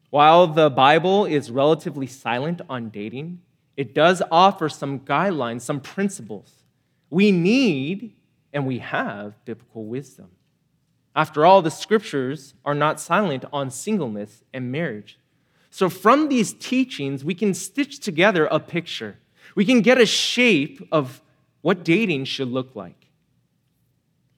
[0.09, 3.41] While the Bible is relatively silent on dating,
[3.75, 6.63] it does offer some guidelines, some principles.
[7.09, 8.13] We need
[8.53, 10.29] and we have biblical wisdom.
[11.15, 15.19] After all, the scriptures are not silent on singleness and marriage.
[15.69, 19.17] So, from these teachings, we can stitch together a picture.
[19.55, 21.21] We can get a shape of
[21.61, 23.06] what dating should look like.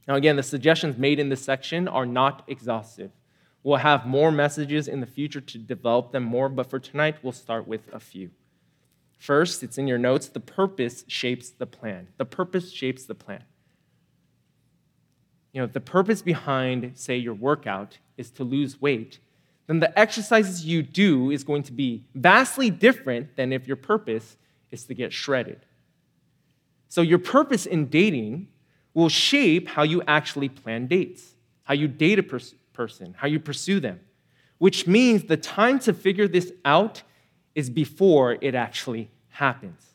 [0.09, 3.11] Now, again, the suggestions made in this section are not exhaustive.
[3.61, 7.31] We'll have more messages in the future to develop them more, but for tonight, we'll
[7.31, 8.31] start with a few.
[9.19, 12.07] First, it's in your notes the purpose shapes the plan.
[12.17, 13.43] The purpose shapes the plan.
[15.53, 19.19] You know, the purpose behind, say, your workout is to lose weight,
[19.67, 24.37] then the exercises you do is going to be vastly different than if your purpose
[24.71, 25.67] is to get shredded.
[26.87, 28.47] So, your purpose in dating
[28.93, 33.39] will shape how you actually plan dates, how you date a pers- person, how you
[33.39, 33.99] pursue them,
[34.57, 37.03] which means the time to figure this out
[37.55, 39.93] is before it actually happens.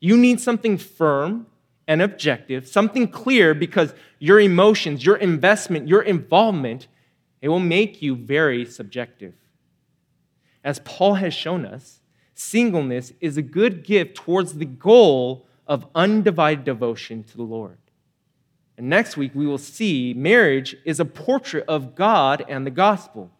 [0.00, 1.46] You need something firm
[1.86, 6.86] and objective, something clear because your emotions, your investment, your involvement,
[7.40, 9.34] it will make you very subjective.
[10.62, 12.00] As Paul has shown us,
[12.34, 17.78] singleness is a good gift towards the goal of undivided devotion to the Lord.
[18.80, 23.30] And next week, we will see marriage is a portrait of God and the gospel.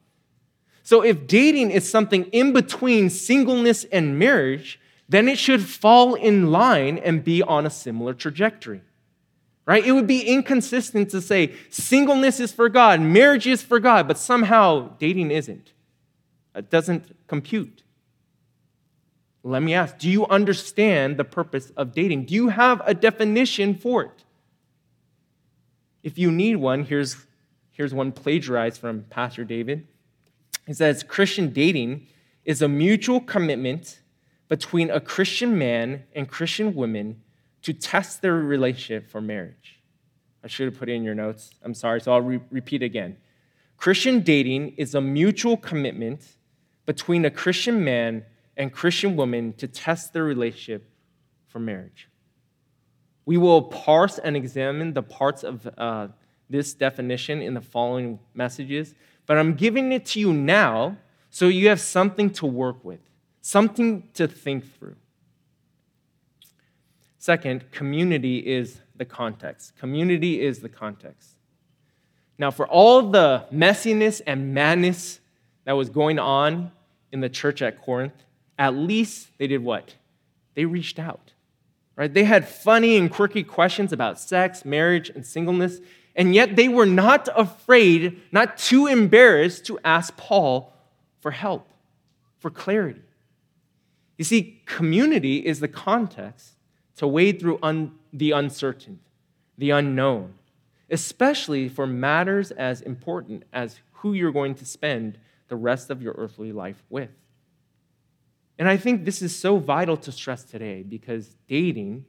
[0.82, 4.78] So, if dating is something in between singleness and marriage,
[5.08, 8.82] then it should fall in line and be on a similar trajectory.
[9.64, 9.82] Right?
[9.82, 14.18] It would be inconsistent to say singleness is for God, marriage is for God, but
[14.18, 15.72] somehow dating isn't.
[16.54, 17.82] It doesn't compute.
[19.42, 22.26] Let me ask do you understand the purpose of dating?
[22.26, 24.24] Do you have a definition for it?
[26.02, 27.16] If you need one, here's,
[27.70, 29.86] here's one plagiarized from Pastor David.
[30.66, 32.06] He says Christian dating
[32.44, 34.00] is a mutual commitment
[34.48, 37.22] between a Christian man and Christian woman
[37.62, 39.80] to test their relationship for marriage.
[40.42, 41.50] I should have put it in your notes.
[41.62, 43.16] I'm sorry, so I'll re- repeat again.
[43.76, 46.36] Christian dating is a mutual commitment
[46.86, 48.24] between a Christian man
[48.56, 50.90] and Christian woman to test their relationship
[51.46, 52.09] for marriage.
[53.30, 56.08] We will parse and examine the parts of uh,
[56.48, 60.96] this definition in the following messages, but I'm giving it to you now
[61.30, 62.98] so you have something to work with,
[63.40, 64.96] something to think through.
[67.18, 69.78] Second, community is the context.
[69.78, 71.28] Community is the context.
[72.36, 75.20] Now, for all the messiness and madness
[75.66, 76.72] that was going on
[77.12, 78.24] in the church at Corinth,
[78.58, 79.94] at least they did what?
[80.56, 81.30] They reached out.
[82.00, 82.14] Right?
[82.14, 85.80] They had funny and quirky questions about sex, marriage, and singleness,
[86.16, 90.72] and yet they were not afraid, not too embarrassed to ask Paul
[91.18, 91.68] for help,
[92.38, 93.02] for clarity.
[94.16, 96.54] You see, community is the context
[96.96, 99.00] to wade through un- the uncertain,
[99.58, 100.32] the unknown,
[100.88, 106.14] especially for matters as important as who you're going to spend the rest of your
[106.16, 107.10] earthly life with.
[108.60, 112.04] And I think this is so vital to stress today because dating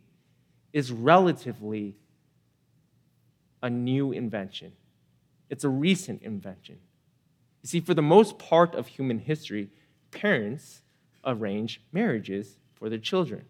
[0.74, 1.96] is relatively
[3.64, 4.74] a new invention.
[5.50, 6.78] It's a recent invention.
[7.64, 9.70] You see, for the most part of human history,
[10.12, 10.82] parents
[11.24, 13.46] arrange marriages for their children.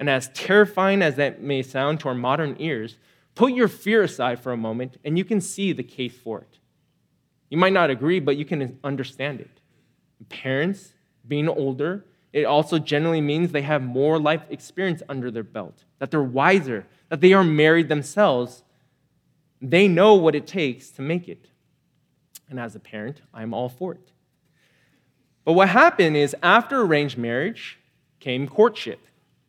[0.00, 2.96] And as terrifying as that may sound to our modern ears,
[3.34, 6.58] put your fear aside for a moment and you can see the case for it.
[7.50, 9.60] You might not agree, but you can understand it.
[10.30, 10.94] Parents
[11.26, 16.10] being older, it also generally means they have more life experience under their belt, that
[16.10, 18.62] they're wiser, that they are married themselves.
[19.62, 21.48] They know what it takes to make it.
[22.48, 24.12] And as a parent, I'm all for it.
[25.44, 27.78] But what happened is after arranged marriage
[28.20, 29.00] came courtship.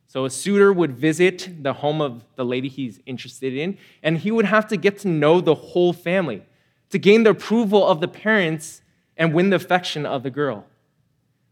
[0.07, 4.31] So a suitor would visit the home of the lady he's interested in, and he
[4.31, 6.43] would have to get to know the whole family
[6.89, 8.81] to gain the approval of the parents
[9.17, 10.65] and win the affection of the girl.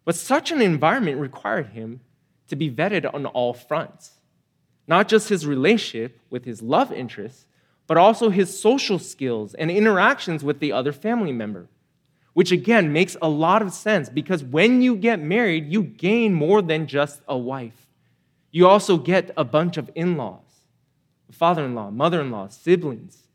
[0.06, 2.02] But such an environment required him
[2.48, 4.12] to be vetted on all fronts.
[4.88, 7.48] Not just his relationship with his love interest,
[7.88, 11.68] but also his social skills and interactions with the other family member.
[12.34, 16.62] Which again makes a lot of sense because when you get married, you gain more
[16.62, 17.88] than just a wife.
[18.52, 20.46] You also get a bunch of in laws
[21.36, 23.28] father in law, mother in law, siblings.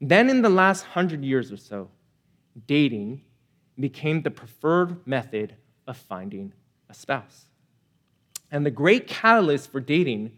[0.00, 1.90] Then, in the last hundred years or so,
[2.66, 3.22] dating
[3.80, 5.54] became the preferred method
[5.86, 6.52] of finding
[6.88, 7.46] a spouse.
[8.50, 10.32] And the great catalyst for dating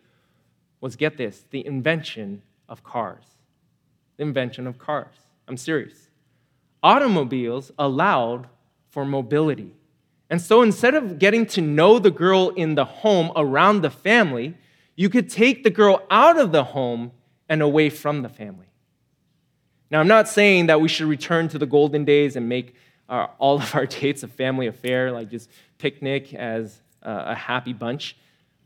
[0.81, 3.25] was get this the invention of cars.
[4.17, 5.15] The invention of cars.
[5.49, 6.11] I'm serious.
[6.83, 8.49] Automobiles allowed
[8.91, 9.75] for mobility.
[10.29, 14.55] And so instead of getting to know the girl in the home around the family,
[14.97, 17.13] you could take the girl out of the home
[17.49, 18.67] and away from the family.
[19.91, 22.75] Now, I'm not saying that we should return to the golden days and make
[23.13, 25.49] our, all of our dates a family affair, like just
[25.79, 28.17] picnic as a, a happy bunch.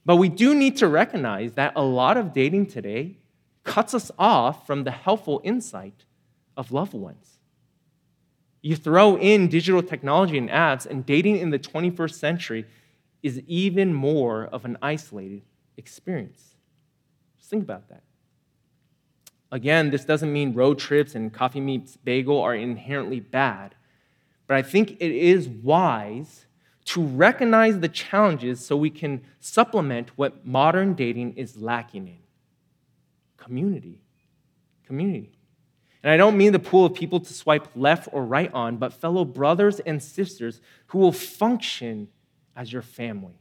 [0.06, 3.16] But we do need to recognize that a lot of dating today
[3.64, 6.04] cuts us off from the helpful insight
[6.56, 7.38] of loved ones.
[8.62, 12.64] You throw in digital technology and apps, and dating in the 21st century
[13.22, 15.42] is even more of an isolated
[15.76, 16.54] experience.
[17.38, 18.02] Just think about that.
[19.52, 23.74] Again, this doesn't mean road trips and coffee meets bagel are inherently bad,
[24.46, 26.46] but I think it is wise
[26.86, 32.18] to recognize the challenges so we can supplement what modern dating is lacking in
[33.36, 34.00] community.
[34.86, 35.32] Community.
[36.02, 38.92] And I don't mean the pool of people to swipe left or right on, but
[38.92, 42.08] fellow brothers and sisters who will function
[42.54, 43.34] as your family.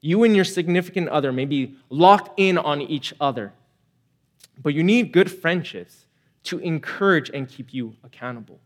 [0.00, 3.52] You and your significant other may be locked in on each other,
[4.60, 6.06] but you need good friendships
[6.44, 8.60] to encourage and keep you accountable.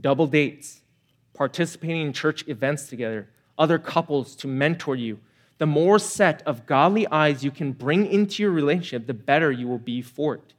[0.00, 0.80] Double dates,
[1.34, 3.28] participating in church events together,
[3.58, 5.20] other couples to mentor you.
[5.58, 9.68] The more set of godly eyes you can bring into your relationship, the better you
[9.68, 10.54] will be for it.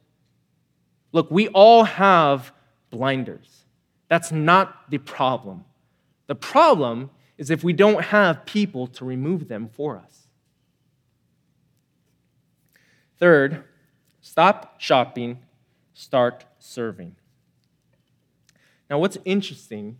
[1.12, 2.52] Look, we all have
[2.90, 3.64] blinders.
[4.08, 5.64] That's not the problem.
[6.26, 10.28] The problem is if we don't have people to remove them for us.
[13.18, 13.64] Third,
[14.20, 15.38] stop shopping,
[15.94, 17.16] start serving.
[18.88, 19.98] Now, what's interesting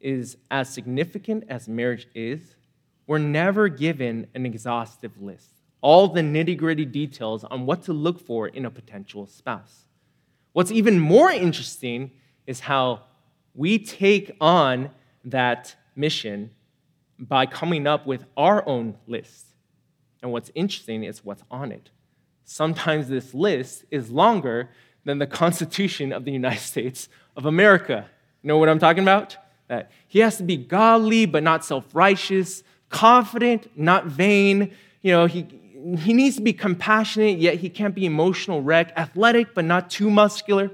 [0.00, 2.56] is as significant as marriage is,
[3.06, 8.18] we're never given an exhaustive list, all the nitty gritty details on what to look
[8.18, 9.84] for in a potential spouse.
[10.52, 12.12] What's even more interesting
[12.46, 13.02] is how
[13.54, 14.90] we take on
[15.24, 16.50] that mission
[17.18, 19.46] by coming up with our own list.
[20.22, 21.90] And what's interesting is what's on it.
[22.44, 24.70] Sometimes this list is longer
[25.04, 28.06] than the Constitution of the United States of America.
[28.44, 29.36] Know what I'm talking about?
[29.66, 34.72] That he has to be godly but not self-righteous, confident, not vain.
[35.02, 35.48] You know, he
[35.98, 40.10] he needs to be compassionate, yet he can't be emotional wreck, athletic but not too
[40.10, 40.70] muscular.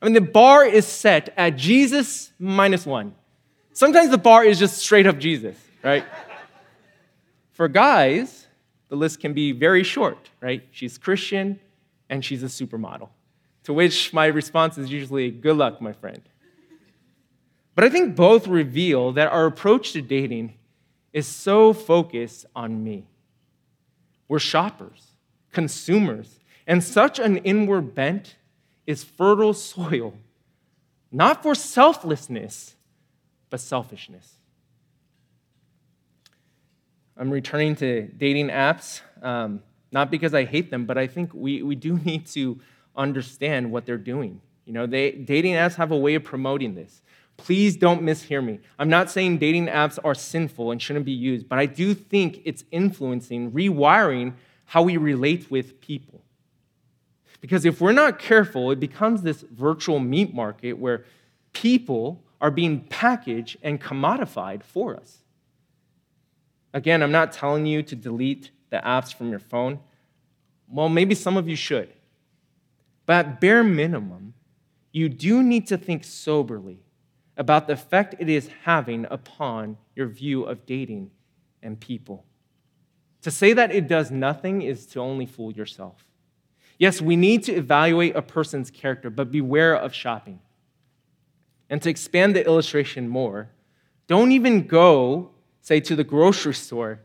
[0.00, 3.14] I mean, the bar is set at Jesus minus one.
[3.72, 6.04] Sometimes the bar is just straight up Jesus, right?
[7.52, 8.46] For guys,
[8.88, 10.62] the list can be very short, right?
[10.70, 11.60] She's Christian
[12.08, 13.08] and she's a supermodel.
[13.64, 16.22] To which my response is usually, good luck, my friend.
[17.74, 20.54] But I think both reveal that our approach to dating
[21.12, 23.06] is so focused on me.
[24.28, 25.12] We're shoppers,
[25.52, 28.36] consumers, and such an inward bent
[28.86, 30.14] is fertile soil,
[31.10, 32.74] not for selflessness,
[33.50, 34.34] but selfishness.
[37.16, 39.62] I'm returning to dating apps, um,
[39.92, 42.60] not because I hate them, but I think we, we do need to
[42.96, 44.40] understand what they're doing.
[44.64, 47.02] You know, they, dating apps have a way of promoting this.
[47.36, 48.60] Please don't mishear me.
[48.78, 52.40] I'm not saying dating apps are sinful and shouldn't be used, but I do think
[52.44, 54.34] it's influencing, rewiring
[54.66, 56.22] how we relate with people.
[57.40, 61.04] Because if we're not careful, it becomes this virtual meat market where
[61.52, 65.18] people are being packaged and commodified for us.
[66.72, 69.80] Again, I'm not telling you to delete the apps from your phone.
[70.68, 71.90] Well, maybe some of you should.
[73.06, 74.34] But at bare minimum,
[74.92, 76.78] you do need to think soberly
[77.36, 81.10] about the effect it is having upon your view of dating
[81.62, 82.24] and people.
[83.22, 86.04] To say that it does nothing is to only fool yourself.
[86.78, 90.40] Yes, we need to evaluate a person's character, but beware of shopping.
[91.70, 93.50] And to expand the illustration more,
[94.06, 95.30] don't even go,
[95.62, 97.00] say, to the grocery store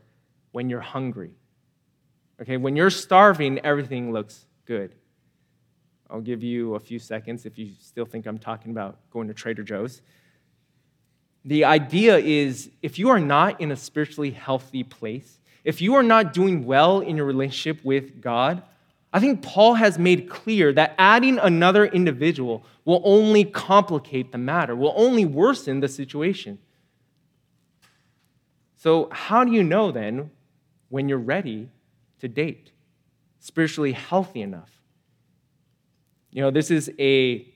[0.52, 1.30] when you're hungry.
[2.42, 4.94] Okay, when you're starving, everything looks good.
[6.10, 9.34] I'll give you a few seconds if you still think I'm talking about going to
[9.34, 10.02] Trader Joe's.
[11.44, 16.02] The idea is if you are not in a spiritually healthy place, if you are
[16.02, 18.62] not doing well in your relationship with God,
[19.12, 24.74] I think Paul has made clear that adding another individual will only complicate the matter,
[24.74, 26.58] will only worsen the situation.
[28.76, 30.30] So, how do you know then
[30.88, 31.68] when you're ready
[32.20, 32.72] to date?
[33.38, 34.79] Spiritually healthy enough?
[36.30, 37.46] You know, this is a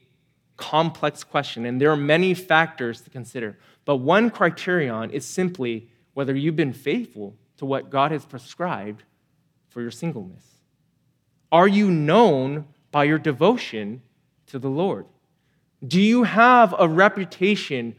[0.57, 3.57] complex question, and there are many factors to consider.
[3.85, 9.03] But one criterion is simply whether you've been faithful to what God has prescribed
[9.69, 10.43] for your singleness?
[11.51, 14.01] Are you known by your devotion
[14.47, 15.05] to the Lord?
[15.85, 17.95] Do you have a reputation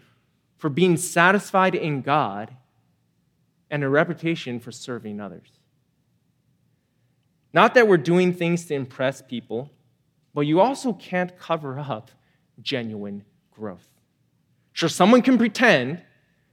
[0.57, 2.57] for being satisfied in God
[3.70, 5.51] and a reputation for serving others?
[7.53, 9.70] Not that we're doing things to impress people,
[10.37, 12.11] but you also can't cover up
[12.61, 13.89] genuine growth.
[14.74, 16.03] Sure, someone can pretend,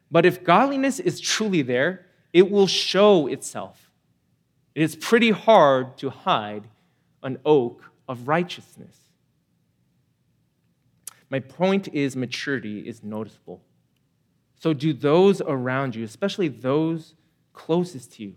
[0.10, 3.92] but if godliness is truly there, it will show itself.
[4.74, 6.64] It is pretty hard to hide
[7.24, 8.96] an oak of righteousness.
[11.30, 13.62] My point is, maturity is noticeable.
[14.62, 17.16] So, do those around you, especially those
[17.52, 18.36] closest to you,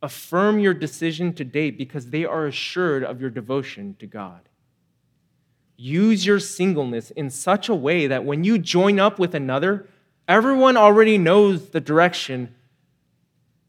[0.00, 4.47] affirm your decision to date because they are assured of your devotion to God?
[5.80, 9.86] Use your singleness in such a way that when you join up with another,
[10.26, 12.52] everyone already knows the direction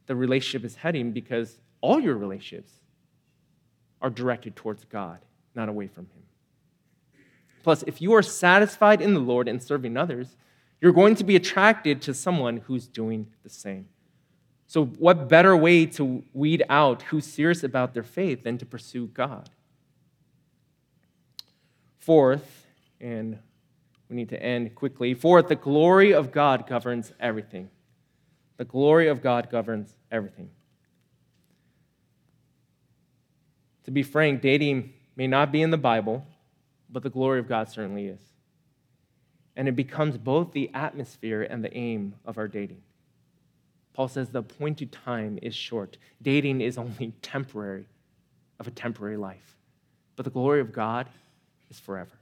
[0.07, 2.71] the relationship is heading because all your relationships
[4.01, 5.19] are directed towards God,
[5.53, 6.23] not away from Him.
[7.61, 10.35] Plus, if you are satisfied in the Lord and serving others,
[10.81, 13.87] you're going to be attracted to someone who's doing the same.
[14.65, 19.07] So, what better way to weed out who's serious about their faith than to pursue
[19.07, 19.51] God?
[21.99, 22.65] Fourth,
[22.99, 23.37] and
[24.09, 25.13] we need to end quickly.
[25.13, 27.69] Fourth, the glory of God governs everything.
[28.57, 30.49] The glory of God governs everything.
[33.85, 36.25] To be frank, dating may not be in the Bible,
[36.89, 38.21] but the glory of God certainly is.
[39.55, 42.81] And it becomes both the atmosphere and the aim of our dating.
[43.93, 45.97] Paul says the appointed time is short.
[46.21, 47.85] Dating is only temporary,
[48.59, 49.57] of a temporary life.
[50.15, 51.09] But the glory of God
[51.69, 52.19] is forever.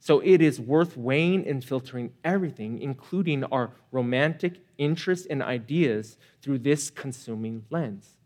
[0.00, 6.58] So it is worth weighing and filtering everything, including our romantic interests and ideas, through
[6.58, 8.16] this consuming lens.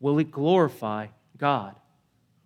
[0.00, 1.76] Will it glorify God?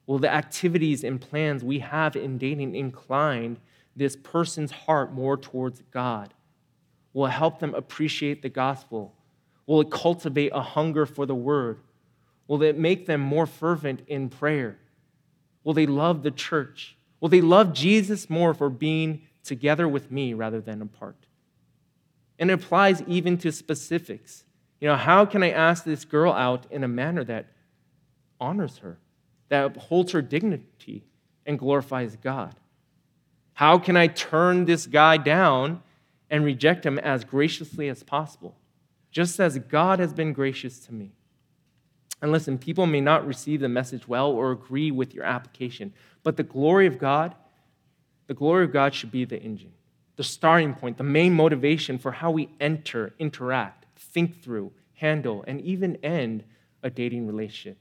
[0.06, 3.58] Will the activities and plans we have in dating incline
[3.94, 6.34] this person's heart more towards God?
[7.12, 9.14] Will it help them appreciate the gospel?
[9.66, 11.78] Will it cultivate a hunger for the word?
[12.48, 14.78] Will it make them more fervent in prayer?
[15.64, 16.96] Will they love the church?
[17.20, 21.26] Will they love Jesus more for being together with me rather than apart?
[22.38, 24.44] And it applies even to specifics.
[24.80, 27.46] You know, how can I ask this girl out in a manner that
[28.40, 28.98] honors her,
[29.50, 31.04] that upholds her dignity
[31.44, 32.54] and glorifies God?
[33.52, 35.82] How can I turn this guy down
[36.30, 38.56] and reject him as graciously as possible,
[39.10, 41.12] just as God has been gracious to me?
[42.22, 45.92] And listen, people may not receive the message well or agree with your application,
[46.22, 47.34] but the glory of God,
[48.26, 49.72] the glory of God should be the engine,
[50.16, 55.60] the starting point, the main motivation for how we enter, interact, think through, handle, and
[55.62, 56.44] even end
[56.82, 57.78] a dating relationship.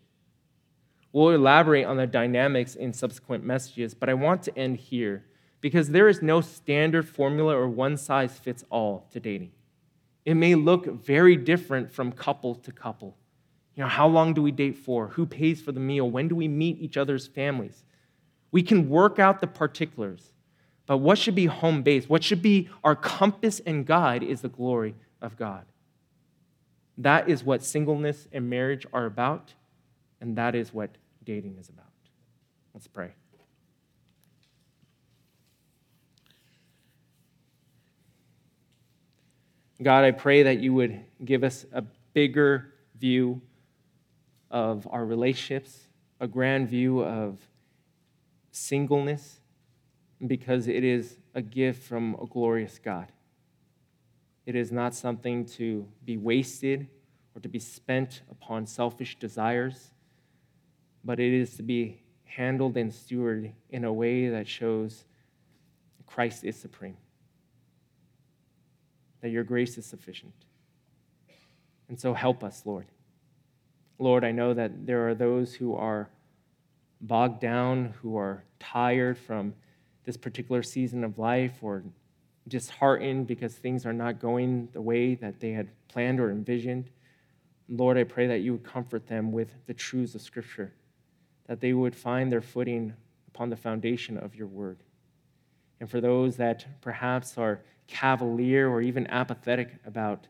[1.12, 5.26] We'll elaborate on the dynamics in subsequent messages, but I want to end here
[5.60, 9.52] because there is no standard formula or one size fits all to dating.
[10.24, 13.18] It may look very different from couple to couple.
[13.80, 15.08] You know, how long do we date for?
[15.08, 16.12] Who pays for the meal?
[16.12, 17.86] When do we meet each other's families?
[18.52, 20.34] We can work out the particulars,
[20.86, 22.10] but what should be home base?
[22.10, 25.64] What should be our compass and guide is the glory of God.
[26.98, 29.54] That is what singleness and marriage are about,
[30.20, 30.90] and that is what
[31.24, 31.86] dating is about.
[32.74, 33.14] Let's pray.
[39.82, 43.42] God, I pray that you would give us a bigger view
[44.52, 45.90] of our relationships,
[46.20, 47.40] a grand view of
[48.52, 49.40] singleness,
[50.26, 53.12] because it is a gift from a glorious God.
[54.46, 56.88] It is not something to be wasted
[57.36, 59.92] or to be spent upon selfish desires
[61.04, 65.06] but it is to be handled and stewarded in a way that shows
[66.06, 66.98] Christ is supreme,
[69.22, 70.34] that your grace is sufficient.
[71.88, 72.88] And so help us, Lord.
[74.00, 76.10] Lord, I know that there are those who are
[77.02, 79.54] bogged down, who are tired from
[80.06, 81.84] this particular season of life, or
[82.48, 86.90] disheartened because things are not going the way that they had planned or envisioned.
[87.68, 90.74] Lord, I pray that you would comfort them with the truths of Scripture
[91.50, 92.94] that they would find their footing
[93.28, 94.78] upon the foundation of your word.
[95.80, 100.28] And for those that perhaps are cavalier or even apathetic about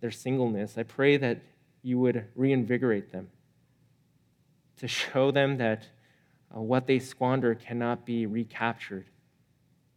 [0.00, 1.40] their singleness, I pray that
[1.82, 3.28] you would reinvigorate them
[4.76, 5.86] to show them that
[6.54, 9.06] uh, what they squander cannot be recaptured,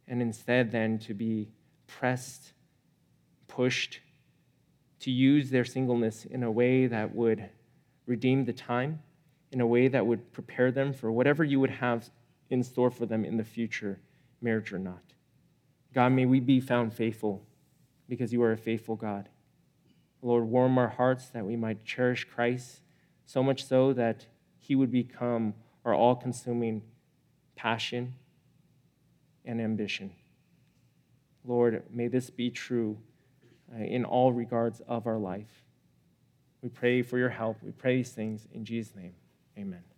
[0.08, 1.48] and instead, then, to be
[1.86, 2.52] pressed,
[3.48, 4.00] pushed,
[5.00, 7.48] to use their singleness in a way that would
[8.06, 9.00] redeem the time
[9.52, 12.10] in a way that would prepare them for whatever you would have
[12.50, 13.98] in store for them in the future,
[14.40, 15.02] marriage or not.
[15.94, 17.42] God, may we be found faithful
[18.08, 19.28] because you are a faithful God.
[20.22, 22.80] Lord, warm our hearts that we might cherish Christ
[23.26, 24.26] so much so that
[24.58, 25.54] he would become
[25.84, 26.82] our all consuming
[27.54, 28.14] passion
[29.44, 30.12] and ambition.
[31.44, 32.98] Lord, may this be true
[33.72, 35.64] uh, in all regards of our life.
[36.62, 37.62] We pray for your help.
[37.62, 39.14] We pray these things in Jesus' name.
[39.56, 39.95] Amen.